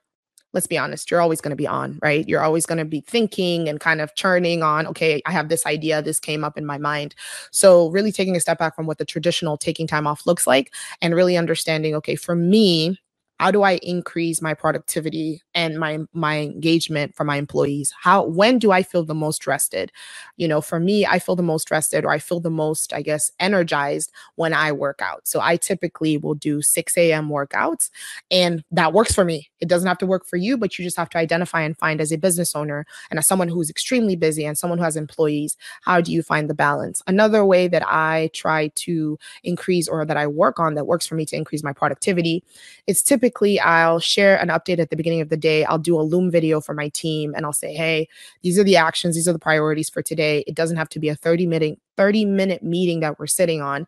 let's 0.52 0.66
be 0.66 0.78
honest, 0.78 1.10
you're 1.10 1.20
always 1.20 1.40
going 1.40 1.50
to 1.50 1.56
be 1.56 1.66
on, 1.66 1.98
right? 2.02 2.26
You're 2.28 2.42
always 2.42 2.66
going 2.66 2.78
to 2.78 2.84
be 2.84 3.00
thinking 3.02 3.68
and 3.68 3.80
kind 3.80 4.00
of 4.00 4.14
churning 4.14 4.62
on, 4.62 4.86
okay, 4.86 5.20
I 5.26 5.32
have 5.32 5.48
this 5.48 5.66
idea, 5.66 6.02
this 6.02 6.18
came 6.18 6.44
up 6.44 6.56
in 6.56 6.64
my 6.64 6.78
mind. 6.78 7.14
So, 7.50 7.90
really 7.90 8.12
taking 8.12 8.36
a 8.36 8.40
step 8.40 8.58
back 8.58 8.74
from 8.74 8.86
what 8.86 8.98
the 8.98 9.04
traditional 9.04 9.56
taking 9.56 9.86
time 9.86 10.06
off 10.06 10.26
looks 10.26 10.46
like 10.46 10.72
and 11.02 11.14
really 11.14 11.36
understanding, 11.36 11.94
okay, 11.96 12.16
for 12.16 12.34
me, 12.34 12.98
how 13.38 13.50
do 13.50 13.62
i 13.62 13.72
increase 13.82 14.42
my 14.42 14.52
productivity 14.54 15.42
and 15.54 15.78
my 15.78 15.98
my 16.12 16.38
engagement 16.38 17.14
for 17.14 17.24
my 17.24 17.36
employees? 17.36 17.94
How 18.00 18.24
when 18.24 18.58
do 18.58 18.72
i 18.72 18.82
feel 18.82 19.04
the 19.04 19.14
most 19.14 19.46
rested? 19.46 19.92
You 20.36 20.48
know 20.48 20.60
for 20.60 20.80
me 20.80 21.06
i 21.06 21.18
feel 21.18 21.36
the 21.36 21.42
most 21.42 21.70
rested 21.70 22.04
or 22.04 22.10
i 22.10 22.18
feel 22.18 22.40
the 22.40 22.50
most 22.50 22.92
i 22.92 23.02
guess 23.02 23.30
energized 23.38 24.10
when 24.36 24.52
i 24.52 24.72
work 24.72 25.00
out. 25.02 25.28
So 25.28 25.40
i 25.40 25.56
typically 25.56 26.16
will 26.16 26.34
do 26.34 26.62
6 26.62 26.96
a.m 26.98 27.28
workouts 27.28 27.90
and 28.30 28.64
that 28.72 28.92
works 28.92 29.14
for 29.14 29.24
me. 29.24 29.50
It 29.60 29.68
doesn't 29.68 29.88
have 29.88 29.98
to 29.98 30.06
work 30.06 30.26
for 30.26 30.36
you 30.36 30.56
but 30.56 30.78
you 30.78 30.84
just 30.84 30.96
have 30.96 31.10
to 31.10 31.18
identify 31.18 31.60
and 31.62 31.76
find 31.78 32.00
as 32.00 32.12
a 32.12 32.18
business 32.18 32.56
owner 32.56 32.86
and 33.10 33.18
as 33.18 33.26
someone 33.26 33.48
who's 33.48 33.70
extremely 33.70 34.16
busy 34.16 34.44
and 34.44 34.58
someone 34.58 34.78
who 34.78 34.84
has 34.84 34.96
employees 34.96 35.56
how 35.82 36.00
do 36.00 36.12
you 36.12 36.22
find 36.22 36.50
the 36.50 36.54
balance? 36.54 37.02
Another 37.06 37.44
way 37.44 37.68
that 37.68 37.84
i 37.86 38.30
try 38.32 38.68
to 38.74 39.18
increase 39.44 39.86
or 39.86 40.04
that 40.04 40.16
i 40.16 40.26
work 40.26 40.58
on 40.58 40.74
that 40.74 40.86
works 40.86 41.06
for 41.06 41.14
me 41.14 41.24
to 41.24 41.36
increase 41.36 41.62
my 41.62 41.72
productivity 41.72 42.42
is 42.88 43.02
typically 43.02 43.27
typically 43.28 43.60
I'll 43.60 44.00
share 44.00 44.40
an 44.40 44.48
update 44.48 44.78
at 44.78 44.88
the 44.88 44.96
beginning 44.96 45.20
of 45.20 45.28
the 45.28 45.36
day. 45.36 45.62
I'll 45.66 45.78
do 45.78 46.00
a 46.00 46.02
Loom 46.02 46.30
video 46.30 46.62
for 46.62 46.72
my 46.72 46.88
team 46.88 47.34
and 47.36 47.44
I'll 47.44 47.52
say, 47.52 47.74
hey, 47.74 48.08
these 48.42 48.58
are 48.58 48.64
the 48.64 48.76
actions, 48.76 49.14
these 49.14 49.28
are 49.28 49.34
the 49.34 49.38
priorities 49.38 49.90
for 49.90 50.00
today. 50.00 50.44
It 50.46 50.54
doesn't 50.54 50.78
have 50.78 50.88
to 50.90 50.98
be 50.98 51.10
a 51.10 51.14
30 51.14 51.46
minute 51.46 51.78
30 51.98 52.24
minute 52.24 52.62
meeting 52.62 53.00
that 53.00 53.18
we're 53.18 53.26
sitting 53.26 53.60
on 53.60 53.86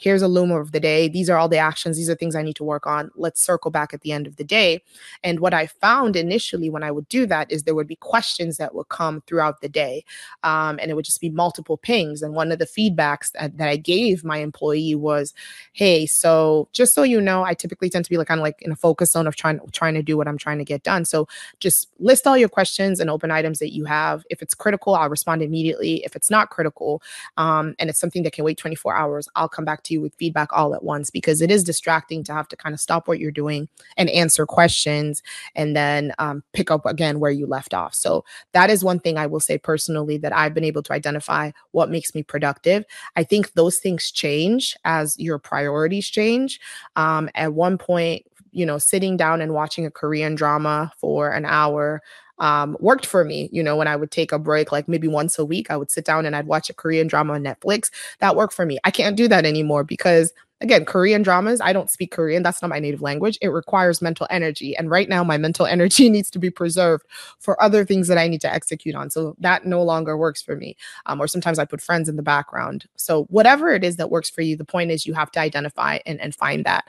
here's 0.00 0.22
a 0.22 0.28
loom 0.28 0.50
of 0.50 0.72
the 0.72 0.80
day. 0.80 1.08
These 1.08 1.28
are 1.28 1.36
all 1.36 1.48
the 1.48 1.58
actions. 1.58 1.96
These 1.98 2.08
are 2.08 2.14
things 2.14 2.34
I 2.34 2.42
need 2.42 2.56
to 2.56 2.64
work 2.64 2.86
on. 2.86 3.10
Let's 3.16 3.42
circle 3.42 3.70
back 3.70 3.92
at 3.92 4.00
the 4.00 4.12
end 4.12 4.26
of 4.26 4.36
the 4.36 4.44
day. 4.44 4.82
And 5.22 5.40
what 5.40 5.52
I 5.52 5.66
found 5.66 6.16
initially 6.16 6.70
when 6.70 6.82
I 6.82 6.90
would 6.90 7.06
do 7.08 7.26
that 7.26 7.52
is 7.52 7.62
there 7.62 7.74
would 7.74 7.86
be 7.86 7.96
questions 7.96 8.56
that 8.56 8.74
would 8.74 8.88
come 8.88 9.22
throughout 9.26 9.60
the 9.60 9.68
day. 9.68 10.04
Um, 10.42 10.78
and 10.80 10.90
it 10.90 10.94
would 10.94 11.04
just 11.04 11.20
be 11.20 11.28
multiple 11.28 11.76
pings. 11.76 12.22
And 12.22 12.34
one 12.34 12.50
of 12.50 12.58
the 12.58 12.66
feedbacks 12.66 13.32
that, 13.32 13.58
that 13.58 13.68
I 13.68 13.76
gave 13.76 14.24
my 14.24 14.38
employee 14.38 14.94
was, 14.94 15.34
hey, 15.74 16.06
so 16.06 16.68
just 16.72 16.94
so 16.94 17.02
you 17.02 17.20
know, 17.20 17.44
I 17.44 17.52
typically 17.52 17.90
tend 17.90 18.06
to 18.06 18.10
be 18.10 18.16
like 18.16 18.28
kind 18.28 18.40
of 18.40 18.42
like 18.42 18.62
in 18.62 18.72
a 18.72 18.76
focus 18.76 19.12
zone 19.12 19.26
of 19.26 19.36
trying 19.36 19.60
trying 19.72 19.94
to 19.94 20.02
do 20.02 20.16
what 20.16 20.26
I'm 20.26 20.38
trying 20.38 20.58
to 20.58 20.64
get 20.64 20.82
done. 20.82 21.04
So 21.04 21.28
just 21.58 21.88
list 21.98 22.26
all 22.26 22.38
your 22.38 22.48
questions 22.48 23.00
and 23.00 23.10
open 23.10 23.30
items 23.30 23.58
that 23.58 23.74
you 23.74 23.84
have. 23.84 24.24
If 24.30 24.40
it's 24.40 24.54
critical, 24.54 24.94
I'll 24.94 25.10
respond 25.10 25.42
immediately. 25.42 26.02
If 26.04 26.16
it's 26.16 26.30
not 26.30 26.48
critical, 26.48 27.02
um, 27.36 27.74
and 27.78 27.90
it's 27.90 28.00
something 28.00 28.22
that 28.22 28.32
can 28.32 28.44
wait 28.44 28.56
24 28.56 28.96
hours, 28.96 29.28
I'll 29.34 29.48
come 29.48 29.66
back 29.66 29.82
to 29.84 29.89
you 29.90 30.00
with 30.00 30.14
feedback 30.14 30.52
all 30.52 30.74
at 30.74 30.82
once 30.82 31.10
because 31.10 31.40
it 31.40 31.50
is 31.50 31.64
distracting 31.64 32.22
to 32.24 32.32
have 32.32 32.48
to 32.48 32.56
kind 32.56 32.72
of 32.74 32.80
stop 32.80 33.08
what 33.08 33.18
you're 33.18 33.30
doing 33.30 33.68
and 33.96 34.08
answer 34.10 34.46
questions 34.46 35.22
and 35.54 35.76
then 35.76 36.12
um, 36.18 36.42
pick 36.52 36.70
up 36.70 36.86
again 36.86 37.20
where 37.20 37.30
you 37.30 37.46
left 37.46 37.74
off. 37.74 37.94
So 37.94 38.24
that 38.52 38.70
is 38.70 38.84
one 38.84 39.00
thing 39.00 39.18
I 39.18 39.26
will 39.26 39.40
say 39.40 39.58
personally 39.58 40.18
that 40.18 40.36
I've 40.36 40.54
been 40.54 40.64
able 40.64 40.82
to 40.84 40.92
identify 40.92 41.50
what 41.72 41.90
makes 41.90 42.14
me 42.14 42.22
productive. 42.22 42.84
I 43.16 43.24
think 43.24 43.52
those 43.52 43.78
things 43.78 44.10
change 44.10 44.76
as 44.84 45.18
your 45.18 45.38
priorities 45.38 46.08
change. 46.08 46.60
Um, 46.96 47.28
at 47.34 47.52
one 47.52 47.78
point, 47.78 48.26
you 48.52 48.66
know, 48.66 48.78
sitting 48.78 49.16
down 49.16 49.40
and 49.40 49.54
watching 49.54 49.86
a 49.86 49.90
Korean 49.90 50.34
drama 50.34 50.92
for 50.98 51.30
an 51.30 51.44
hour 51.44 52.02
um, 52.40 52.76
worked 52.80 53.06
for 53.06 53.24
me. 53.24 53.48
You 53.52 53.62
know, 53.62 53.76
when 53.76 53.86
I 53.86 53.96
would 53.96 54.10
take 54.10 54.32
a 54.32 54.38
break, 54.38 54.72
like 54.72 54.88
maybe 54.88 55.06
once 55.06 55.38
a 55.38 55.44
week, 55.44 55.70
I 55.70 55.76
would 55.76 55.90
sit 55.90 56.04
down 56.04 56.26
and 56.26 56.34
I'd 56.34 56.46
watch 56.46 56.68
a 56.70 56.74
Korean 56.74 57.06
drama 57.06 57.34
on 57.34 57.44
Netflix. 57.44 57.90
That 58.18 58.34
worked 58.34 58.54
for 58.54 58.66
me. 58.66 58.78
I 58.84 58.90
can't 58.90 59.16
do 59.16 59.28
that 59.28 59.44
anymore 59.44 59.84
because 59.84 60.32
again, 60.62 60.84
Korean 60.84 61.22
dramas, 61.22 61.60
I 61.60 61.72
don't 61.72 61.90
speak 61.90 62.10
Korean. 62.10 62.42
That's 62.42 62.60
not 62.60 62.68
my 62.68 62.78
native 62.78 63.00
language. 63.00 63.38
It 63.40 63.48
requires 63.48 64.02
mental 64.02 64.26
energy. 64.30 64.76
And 64.76 64.90
right 64.90 65.08
now, 65.08 65.24
my 65.24 65.38
mental 65.38 65.66
energy 65.74 66.10
needs 66.10 66.30
to 66.30 66.38
be 66.38 66.50
preserved 66.50 67.06
for 67.38 67.60
other 67.62 67.84
things 67.84 68.08
that 68.08 68.18
I 68.18 68.28
need 68.28 68.40
to 68.42 68.52
execute 68.52 68.94
on. 68.94 69.10
So 69.10 69.36
that 69.38 69.64
no 69.64 69.82
longer 69.82 70.16
works 70.16 70.42
for 70.42 70.56
me. 70.56 70.76
Um, 71.06 71.20
or 71.20 71.28
sometimes 71.28 71.58
I 71.58 71.64
put 71.64 71.80
friends 71.80 72.08
in 72.08 72.16
the 72.16 72.22
background. 72.22 72.86
So 72.96 73.24
whatever 73.24 73.70
it 73.70 73.84
is 73.84 73.96
that 73.96 74.10
works 74.10 74.30
for 74.30 74.42
you, 74.42 74.56
the 74.56 74.64
point 74.64 74.90
is 74.90 75.06
you 75.06 75.14
have 75.14 75.30
to 75.32 75.40
identify 75.40 75.98
and, 76.04 76.20
and 76.20 76.34
find 76.34 76.64
that. 76.64 76.84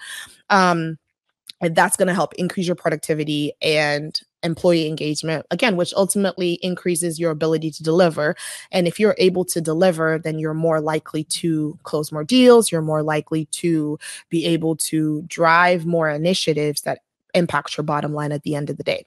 Um, 0.50 0.98
and 1.61 1.75
that's 1.75 1.96
going 1.96 2.07
to 2.07 2.14
help 2.14 2.33
increase 2.35 2.68
your 2.68 2.75
productivity 2.75 3.53
and 3.61 4.20
employee 4.44 4.88
engagement 4.88 5.46
again 5.51 5.75
which 5.75 5.94
ultimately 5.96 6.54
increases 6.62 7.20
your 7.20 7.32
ability 7.32 7.70
to 7.70 7.84
deliver 7.84 8.36
and 8.72 8.88
if 8.88 9.00
you're 9.00 9.16
able 9.18 9.46
to 9.46 9.62
deliver 9.62 10.18
then 10.18 10.40
you're 10.40 10.54
more 10.54 10.82
likely 10.82 11.24
to 11.24 11.77
close 11.84 12.12
more 12.12 12.24
deals 12.24 12.72
you're 12.72 12.82
more 12.82 13.04
likely 13.04 13.46
to 13.46 14.00
be 14.30 14.46
able 14.46 14.75
to 14.75 15.22
drive 15.24 15.86
more 15.86 16.10
initiatives 16.10 16.82
that 16.82 17.00
impact 17.34 17.77
your 17.77 17.84
bottom 17.84 18.14
line 18.14 18.32
at 18.32 18.44
the 18.44 18.56
end 18.56 18.70
of 18.70 18.77
the 18.77 18.84
day. 18.84 19.06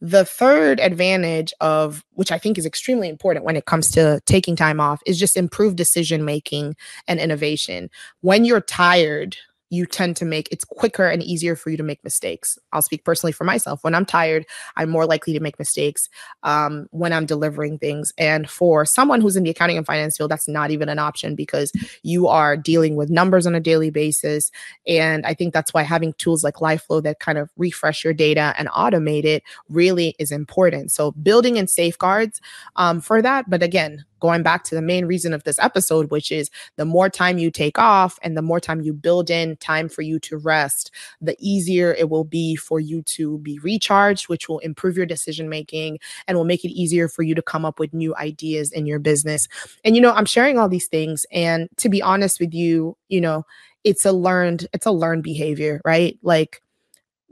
The 0.00 0.24
third 0.24 0.80
advantage 0.80 1.52
of 1.60 2.04
which 2.14 2.32
I 2.32 2.38
think 2.38 2.58
is 2.58 2.66
extremely 2.66 3.08
important 3.08 3.44
when 3.44 3.56
it 3.56 3.66
comes 3.66 3.90
to 3.92 4.20
taking 4.26 4.56
time 4.56 4.80
off 4.80 5.00
is 5.06 5.18
just 5.18 5.36
improved 5.36 5.76
decision 5.76 6.24
making 6.24 6.76
and 7.06 7.20
innovation. 7.20 7.90
When 8.20 8.44
you're 8.44 8.60
tired, 8.60 9.36
you 9.70 9.86
tend 9.86 10.16
to 10.16 10.24
make 10.24 10.48
it's 10.50 10.64
quicker 10.64 11.06
and 11.06 11.22
easier 11.22 11.56
for 11.56 11.70
you 11.70 11.76
to 11.76 11.82
make 11.82 12.02
mistakes. 12.04 12.58
I'll 12.72 12.82
speak 12.82 13.04
personally 13.04 13.32
for 13.32 13.44
myself. 13.44 13.84
When 13.84 13.94
I'm 13.94 14.06
tired, 14.06 14.46
I'm 14.76 14.88
more 14.88 15.06
likely 15.06 15.32
to 15.34 15.40
make 15.40 15.58
mistakes 15.58 16.08
um, 16.42 16.88
when 16.90 17.12
I'm 17.12 17.26
delivering 17.26 17.78
things. 17.78 18.12
And 18.18 18.48
for 18.48 18.84
someone 18.84 19.20
who's 19.20 19.36
in 19.36 19.42
the 19.42 19.50
accounting 19.50 19.76
and 19.76 19.86
finance 19.86 20.16
field, 20.16 20.30
that's 20.30 20.48
not 20.48 20.70
even 20.70 20.88
an 20.88 20.98
option 20.98 21.34
because 21.34 21.72
you 22.02 22.28
are 22.28 22.56
dealing 22.56 22.96
with 22.96 23.10
numbers 23.10 23.46
on 23.46 23.54
a 23.54 23.60
daily 23.60 23.90
basis. 23.90 24.50
And 24.86 25.26
I 25.26 25.34
think 25.34 25.52
that's 25.52 25.74
why 25.74 25.82
having 25.82 26.14
tools 26.14 26.42
like 26.42 26.56
LiveFlow 26.56 27.02
that 27.02 27.20
kind 27.20 27.38
of 27.38 27.50
refresh 27.56 28.04
your 28.04 28.14
data 28.14 28.54
and 28.58 28.68
automate 28.68 29.24
it 29.24 29.42
really 29.68 30.14
is 30.18 30.32
important. 30.32 30.92
So 30.92 31.12
building 31.12 31.56
in 31.56 31.66
safeguards 31.66 32.40
um, 32.76 33.00
for 33.00 33.20
that. 33.22 33.48
But 33.50 33.62
again, 33.62 34.04
going 34.20 34.42
back 34.42 34.64
to 34.64 34.74
the 34.74 34.82
main 34.82 35.06
reason 35.06 35.32
of 35.32 35.44
this 35.44 35.58
episode, 35.58 36.10
which 36.10 36.30
is 36.32 36.50
the 36.76 36.84
more 36.84 37.08
time 37.08 37.38
you 37.38 37.50
take 37.50 37.78
off 37.78 38.18
and 38.22 38.36
the 38.36 38.42
more 38.42 38.60
time 38.60 38.80
you 38.80 38.92
build 38.92 39.30
in 39.30 39.56
time 39.56 39.88
for 39.88 40.02
you 40.02 40.18
to 40.20 40.36
rest, 40.36 40.90
the 41.20 41.36
easier 41.38 41.94
it 41.94 42.10
will 42.10 42.24
be 42.24 42.56
for 42.56 42.80
you 42.80 43.02
to 43.02 43.38
be 43.38 43.58
recharged, 43.60 44.28
which 44.28 44.48
will 44.48 44.58
improve 44.60 44.96
your 44.96 45.06
decision 45.06 45.48
making 45.48 45.98
and 46.26 46.36
will 46.36 46.44
make 46.44 46.64
it 46.64 46.70
easier 46.70 47.08
for 47.08 47.22
you 47.22 47.34
to 47.34 47.42
come 47.42 47.64
up 47.64 47.78
with 47.78 47.94
new 47.94 48.14
ideas 48.16 48.72
in 48.72 48.86
your 48.86 48.98
business. 48.98 49.48
And, 49.84 49.94
you 49.94 50.02
know, 50.02 50.12
I'm 50.12 50.26
sharing 50.26 50.58
all 50.58 50.68
these 50.68 50.88
things. 50.88 51.26
And 51.32 51.68
to 51.76 51.88
be 51.88 52.02
honest 52.02 52.40
with 52.40 52.54
you, 52.54 52.96
you 53.08 53.20
know, 53.20 53.44
it's 53.84 54.04
a 54.04 54.12
learned, 54.12 54.66
it's 54.72 54.86
a 54.86 54.90
learned 54.90 55.22
behavior, 55.22 55.80
right? 55.84 56.18
Like, 56.22 56.62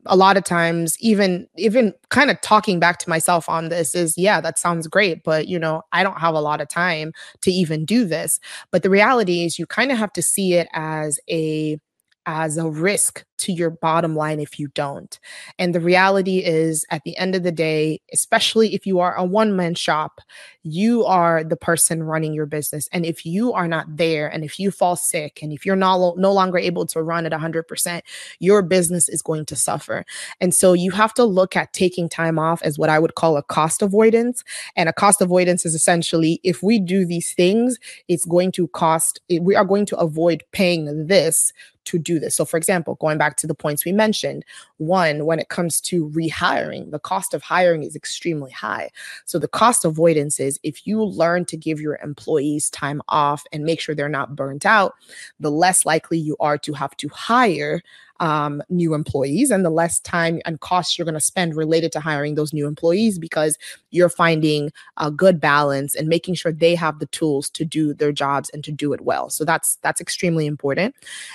a 0.08 0.16
lot 0.16 0.36
of 0.36 0.44
times 0.44 0.96
even 1.00 1.46
even 1.56 1.92
kind 2.10 2.30
of 2.30 2.40
talking 2.40 2.78
back 2.80 2.98
to 2.98 3.08
myself 3.08 3.48
on 3.48 3.68
this 3.68 3.94
is 3.94 4.16
yeah 4.16 4.40
that 4.40 4.58
sounds 4.58 4.86
great 4.86 5.22
but 5.24 5.48
you 5.48 5.58
know 5.58 5.82
i 5.92 6.02
don't 6.02 6.20
have 6.20 6.34
a 6.34 6.40
lot 6.40 6.60
of 6.60 6.68
time 6.68 7.12
to 7.42 7.50
even 7.50 7.84
do 7.84 8.04
this. 8.04 8.40
But 8.70 8.82
the 8.82 8.90
reality 8.90 9.44
is 9.44 9.58
you 9.58 9.66
kind 9.66 9.92
of 9.92 9.98
have 9.98 10.12
to 10.14 10.22
see 10.22 10.54
it 10.54 10.68
as 10.72 11.18
a 11.30 11.78
as 12.26 12.56
a 12.56 12.68
risk 12.68 13.24
to 13.38 13.52
your 13.52 13.70
bottom 13.70 14.16
line 14.16 14.40
if 14.40 14.58
you 14.58 14.68
don't. 14.68 15.18
And 15.58 15.74
the 15.74 15.80
reality 15.80 16.38
is, 16.38 16.84
at 16.90 17.04
the 17.04 17.16
end 17.16 17.34
of 17.34 17.42
the 17.42 17.52
day, 17.52 18.00
especially 18.12 18.74
if 18.74 18.86
you 18.86 19.00
are 19.00 19.14
a 19.14 19.24
one 19.24 19.56
man 19.56 19.74
shop, 19.74 20.20
you 20.62 21.04
are 21.04 21.44
the 21.44 21.56
person 21.56 22.02
running 22.02 22.34
your 22.34 22.46
business. 22.46 22.88
And 22.92 23.06
if 23.06 23.24
you 23.24 23.52
are 23.52 23.68
not 23.68 23.96
there, 23.96 24.26
and 24.26 24.44
if 24.44 24.58
you 24.58 24.70
fall 24.70 24.96
sick, 24.96 25.38
and 25.42 25.52
if 25.52 25.64
you're 25.64 25.76
not, 25.76 26.18
no 26.18 26.32
longer 26.32 26.58
able 26.58 26.86
to 26.86 27.02
run 27.02 27.26
at 27.26 27.32
100%, 27.32 28.00
your 28.40 28.62
business 28.62 29.08
is 29.08 29.22
going 29.22 29.46
to 29.46 29.56
suffer. 29.56 30.04
And 30.40 30.54
so 30.54 30.72
you 30.72 30.90
have 30.90 31.14
to 31.14 31.24
look 31.24 31.56
at 31.56 31.72
taking 31.72 32.08
time 32.08 32.38
off 32.38 32.60
as 32.62 32.78
what 32.78 32.90
I 32.90 32.98
would 32.98 33.14
call 33.14 33.36
a 33.36 33.42
cost 33.42 33.82
avoidance. 33.82 34.42
And 34.74 34.88
a 34.88 34.92
cost 34.92 35.20
avoidance 35.20 35.64
is 35.64 35.74
essentially 35.74 36.40
if 36.42 36.62
we 36.62 36.78
do 36.78 37.06
these 37.06 37.32
things, 37.34 37.78
it's 38.08 38.24
going 38.24 38.52
to 38.52 38.68
cost, 38.68 39.20
we 39.40 39.54
are 39.54 39.64
going 39.64 39.86
to 39.86 39.96
avoid 39.96 40.42
paying 40.52 41.06
this 41.06 41.52
to 41.86 41.98
do 41.98 42.18
this. 42.18 42.36
So, 42.36 42.44
for 42.44 42.56
example, 42.56 42.96
going 42.96 43.16
back 43.16 43.25
to 43.36 43.46
the 43.46 43.54
points 43.54 43.84
we 43.84 43.92
mentioned, 43.92 44.44
one, 44.76 45.24
when 45.24 45.38
it 45.38 45.48
comes 45.48 45.80
to 45.82 46.08
rehiring, 46.10 46.90
the 46.90 46.98
cost 46.98 47.34
of 47.34 47.42
hiring 47.42 47.82
is 47.82 47.96
extremely 47.96 48.50
high. 48.50 48.90
So, 49.24 49.38
the 49.38 49.48
cost 49.48 49.84
avoidance 49.84 50.38
is 50.38 50.60
if 50.62 50.86
you 50.86 51.02
learn 51.02 51.44
to 51.46 51.56
give 51.56 51.80
your 51.80 51.98
employees 52.02 52.70
time 52.70 53.02
off 53.08 53.44
and 53.52 53.64
make 53.64 53.80
sure 53.80 53.94
they're 53.94 54.08
not 54.08 54.36
burnt 54.36 54.66
out, 54.66 54.94
the 55.40 55.50
less 55.50 55.84
likely 55.84 56.18
you 56.18 56.36
are 56.40 56.58
to 56.58 56.72
have 56.74 56.96
to 56.98 57.08
hire 57.08 57.82
um, 58.20 58.62
new 58.68 58.94
employees 58.94 59.50
and 59.50 59.64
the 59.64 59.70
less 59.70 60.00
time 60.00 60.40
and 60.44 60.60
costs 60.60 60.96
you're 60.96 61.04
going 61.04 61.14
to 61.14 61.20
spend 61.20 61.56
related 61.56 61.92
to 61.92 62.00
hiring 62.00 62.34
those 62.34 62.52
new 62.52 62.66
employees 62.66 63.18
because 63.18 63.58
you're 63.90 64.08
finding 64.08 64.70
a 64.96 65.10
good 65.10 65.40
balance 65.40 65.94
and 65.94 66.08
making 66.08 66.34
sure 66.34 66.52
they 66.52 66.74
have 66.74 66.98
the 66.98 67.06
tools 67.06 67.50
to 67.50 67.64
do 67.64 67.94
their 67.94 68.12
jobs 68.12 68.50
and 68.50 68.64
to 68.64 68.72
do 68.72 68.92
it 68.92 69.02
well. 69.02 69.30
So 69.30 69.44
that's 69.44 69.76
that's 69.76 70.00
extremely 70.00 70.46
important. 70.46 70.94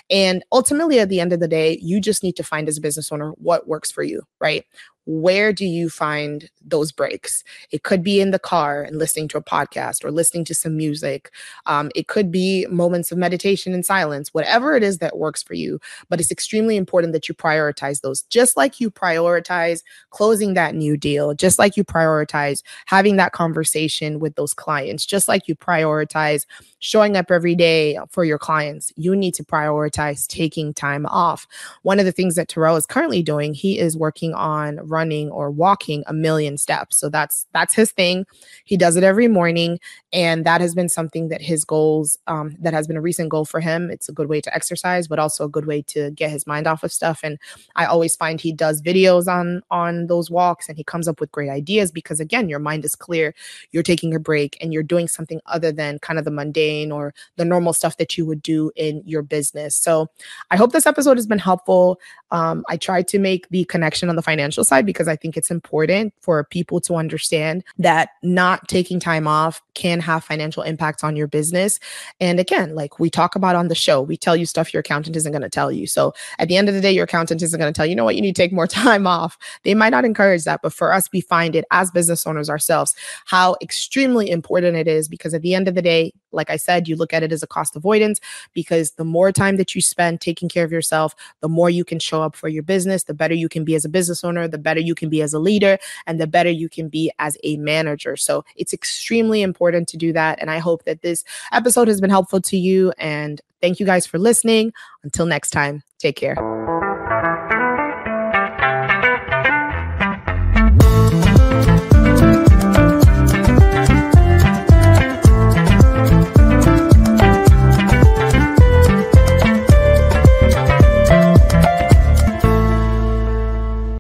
And 0.09 0.43
ultimately 0.51 0.99
at 0.99 1.09
the 1.09 1.19
end 1.19 1.33
of 1.33 1.39
the 1.39 1.47
day, 1.47 1.77
you 1.81 2.01
just 2.01 2.23
need 2.23 2.35
to 2.37 2.43
find 2.43 2.67
as 2.67 2.77
a 2.77 2.81
business 2.81 3.11
owner 3.11 3.31
what 3.31 3.67
works 3.67 3.91
for 3.91 4.03
you, 4.03 4.21
right? 4.39 4.65
Where 5.05 5.51
do 5.51 5.65
you 5.65 5.89
find 5.89 6.49
those 6.63 6.91
breaks? 6.91 7.43
It 7.71 7.83
could 7.83 8.03
be 8.03 8.21
in 8.21 8.31
the 8.31 8.39
car 8.39 8.83
and 8.83 8.97
listening 8.97 9.27
to 9.29 9.37
a 9.37 9.43
podcast 9.43 10.03
or 10.05 10.11
listening 10.11 10.45
to 10.45 10.53
some 10.53 10.77
music. 10.77 11.31
Um, 11.65 11.89
it 11.95 12.07
could 12.07 12.31
be 12.31 12.67
moments 12.69 13.11
of 13.11 13.17
meditation 13.17 13.73
and 13.73 13.85
silence, 13.85 14.33
whatever 14.33 14.75
it 14.75 14.83
is 14.83 14.99
that 14.99 15.17
works 15.17 15.41
for 15.41 15.53
you. 15.53 15.79
But 16.09 16.19
it's 16.19 16.31
extremely 16.31 16.77
important 16.77 17.13
that 17.13 17.27
you 17.27 17.35
prioritize 17.35 18.01
those, 18.01 18.21
just 18.23 18.55
like 18.55 18.79
you 18.79 18.91
prioritize 18.91 19.81
closing 20.11 20.53
that 20.53 20.75
new 20.75 20.95
deal, 20.95 21.33
just 21.33 21.57
like 21.57 21.75
you 21.75 21.83
prioritize 21.83 22.61
having 22.85 23.15
that 23.15 23.31
conversation 23.31 24.19
with 24.19 24.35
those 24.35 24.53
clients, 24.53 25.05
just 25.05 25.27
like 25.27 25.47
you 25.47 25.55
prioritize 25.55 26.45
showing 26.81 27.15
up 27.15 27.29
every 27.29 27.55
day 27.55 27.97
for 28.09 28.25
your 28.25 28.39
clients. 28.39 28.91
You 28.97 29.15
need 29.15 29.35
to 29.35 29.43
prioritize 29.43 30.27
taking 30.27 30.73
time 30.73 31.05
off. 31.05 31.47
One 31.83 31.99
of 31.99 32.05
the 32.05 32.11
things 32.11 32.35
that 32.35 32.49
Terrell 32.49 32.75
is 32.75 32.87
currently 32.87 33.21
doing, 33.21 33.53
he 33.53 33.77
is 33.77 33.95
working 33.95 34.33
on 34.33 34.77
running 34.77 35.29
or 35.29 35.51
walking 35.51 36.03
a 36.07 36.13
million 36.13 36.57
steps. 36.57 36.97
So 36.97 37.07
that's 37.07 37.45
that's 37.53 37.75
his 37.75 37.91
thing. 37.91 38.25
He 38.65 38.77
does 38.77 38.97
it 38.97 39.03
every 39.03 39.27
morning, 39.27 39.79
and 40.11 40.43
that 40.45 40.59
has 40.59 40.73
been 40.73 40.89
something 40.89 41.29
that 41.29 41.41
his 41.41 41.63
goals 41.63 42.17
um, 42.25 42.57
that 42.59 42.73
has 42.73 42.87
been 42.87 42.97
a 42.97 43.01
recent 43.01 43.29
goal 43.29 43.45
for 43.45 43.59
him. 43.59 43.91
It's 43.91 44.09
a 44.09 44.13
good 44.13 44.27
way 44.27 44.41
to 44.41 44.53
exercise, 44.53 45.07
but 45.07 45.19
also 45.19 45.45
a 45.45 45.49
good 45.49 45.67
way 45.67 45.83
to 45.83 46.09
get 46.11 46.31
his 46.31 46.47
mind 46.47 46.65
off 46.65 46.83
of 46.83 46.91
stuff. 46.91 47.19
And 47.23 47.37
I 47.75 47.85
always 47.85 48.15
find 48.15 48.41
he 48.41 48.51
does 48.51 48.81
videos 48.81 49.27
on 49.27 49.61
on 49.69 50.07
those 50.07 50.31
walks, 50.31 50.67
and 50.67 50.77
he 50.77 50.83
comes 50.83 51.07
up 51.07 51.19
with 51.19 51.31
great 51.31 51.49
ideas 51.51 51.91
because 51.91 52.19
again, 52.19 52.49
your 52.49 52.59
mind 52.59 52.85
is 52.85 52.95
clear. 52.95 53.35
You're 53.69 53.83
taking 53.83 54.15
a 54.15 54.19
break, 54.19 54.57
and 54.59 54.73
you're 54.73 54.81
doing 54.81 55.07
something 55.07 55.41
other 55.45 55.71
than 55.71 55.99
kind 55.99 56.17
of 56.17 56.25
the 56.25 56.31
mundane 56.31 56.70
or 56.91 57.13
the 57.38 57.45
normal 57.45 57.73
stuff 57.73 57.97
that 57.97 58.17
you 58.17 58.25
would 58.25 58.41
do 58.41 58.71
in 58.75 59.01
your 59.05 59.21
business. 59.21 59.75
So 59.75 60.07
I 60.51 60.55
hope 60.55 60.71
this 60.71 60.86
episode 60.86 61.17
has 61.17 61.27
been 61.27 61.39
helpful. 61.39 61.99
Um, 62.31 62.63
I 62.69 62.77
tried 62.77 63.07
to 63.10 63.19
make 63.19 63.49
the 63.49 63.65
connection 63.65 64.10
on 64.10 64.15
the 64.15 64.21
financial 64.21 64.63
side 64.63 64.86
because 64.86 65.07
I 65.07 65.15
think 65.15 65.36
it's 65.36 65.51
important 65.51 66.13
for 66.21 66.43
people 66.45 66.79
to 66.81 66.95
understand 66.95 67.63
that 67.77 68.10
not 68.23 68.67
taking 68.67 68.99
time 68.99 69.27
off 69.27 69.62
can 69.73 69.99
have 69.99 70.23
financial 70.23 70.63
impacts 70.63 71.03
on 71.03 71.15
your 71.15 71.27
business. 71.27 71.79
And 72.21 72.39
again, 72.39 72.73
like 72.73 72.99
we 72.99 73.10
talk 73.10 73.36
about 73.36 73.55
on 73.55 73.67
the 73.67 73.75
show, 73.75 74.01
we 74.01 74.15
tell 74.15 74.36
you 74.36 74.45
stuff 74.45 74.73
your 74.73 74.79
accountant 74.79 75.15
isn't 75.15 75.31
going 75.31 75.41
to 75.41 75.49
tell 75.49 75.71
you. 75.71 75.88
So 75.88 76.13
at 76.39 76.47
the 76.47 76.55
end 76.55 76.69
of 76.69 76.75
the 76.75 76.81
day, 76.81 76.91
your 76.91 77.03
accountant 77.03 77.41
isn't 77.41 77.60
going 77.60 77.71
to 77.71 77.75
tell 77.75 77.86
you, 77.86 77.91
you 77.91 77.95
know 77.95 78.05
what, 78.05 78.15
you 78.15 78.21
need 78.21 78.36
to 78.36 78.41
take 78.41 78.53
more 78.53 78.67
time 78.86 79.05
off. 79.05 79.38
They 79.63 79.73
might 79.73 79.89
not 79.89 80.05
encourage 80.05 80.45
that, 80.45 80.62
but 80.62 80.73
for 80.73 80.93
us, 80.93 81.10
we 81.12 81.21
find 81.21 81.55
it 81.55 81.65
as 81.71 81.91
business 81.91 82.25
owners 82.25 82.49
ourselves 82.49 82.95
how 83.25 83.55
extremely 83.62 84.29
important 84.29 84.77
it 84.77 84.88
is 84.88 85.07
because 85.07 85.34
at 85.34 85.41
the 85.41 85.55
end 85.55 85.67
of 85.67 85.75
the 85.75 85.81
day, 85.81 86.13
like 86.31 86.49
I 86.49 86.57
said, 86.57 86.87
you 86.87 86.95
look 86.95 87.13
at 87.13 87.23
it 87.23 87.31
as 87.31 87.43
a 87.43 87.47
cost 87.47 87.75
avoidance 87.75 88.19
because 88.53 88.91
the 88.91 89.05
more 89.05 89.31
time 89.31 89.57
that 89.57 89.75
you 89.75 89.81
spend 89.81 90.21
taking 90.21 90.49
care 90.49 90.63
of 90.63 90.71
yourself, 90.71 91.15
the 91.41 91.49
more 91.49 91.69
you 91.69 91.83
can 91.83 91.99
show 91.99 92.21
up 92.21 92.35
for 92.35 92.47
your 92.47 92.63
business, 92.63 93.03
the 93.03 93.13
better 93.13 93.33
you 93.33 93.49
can 93.49 93.63
be 93.63 93.75
as 93.75 93.85
a 93.85 93.89
business 93.89 94.23
owner, 94.23 94.47
the 94.47 94.57
better 94.57 94.79
you 94.79 94.95
can 94.95 95.09
be 95.09 95.21
as 95.21 95.33
a 95.33 95.39
leader, 95.39 95.77
and 96.07 96.19
the 96.19 96.27
better 96.27 96.49
you 96.49 96.69
can 96.69 96.89
be 96.89 97.11
as 97.19 97.37
a 97.43 97.57
manager. 97.57 98.15
So 98.15 98.45
it's 98.55 98.73
extremely 98.73 99.41
important 99.41 99.87
to 99.89 99.97
do 99.97 100.13
that. 100.13 100.39
And 100.41 100.49
I 100.49 100.59
hope 100.59 100.85
that 100.85 101.01
this 101.01 101.23
episode 101.51 101.87
has 101.87 102.01
been 102.01 102.09
helpful 102.09 102.41
to 102.41 102.57
you. 102.57 102.93
And 102.97 103.41
thank 103.61 103.79
you 103.79 103.85
guys 103.85 104.05
for 104.05 104.19
listening. 104.19 104.73
Until 105.03 105.25
next 105.25 105.51
time, 105.51 105.83
take 105.99 106.15
care. 106.15 106.70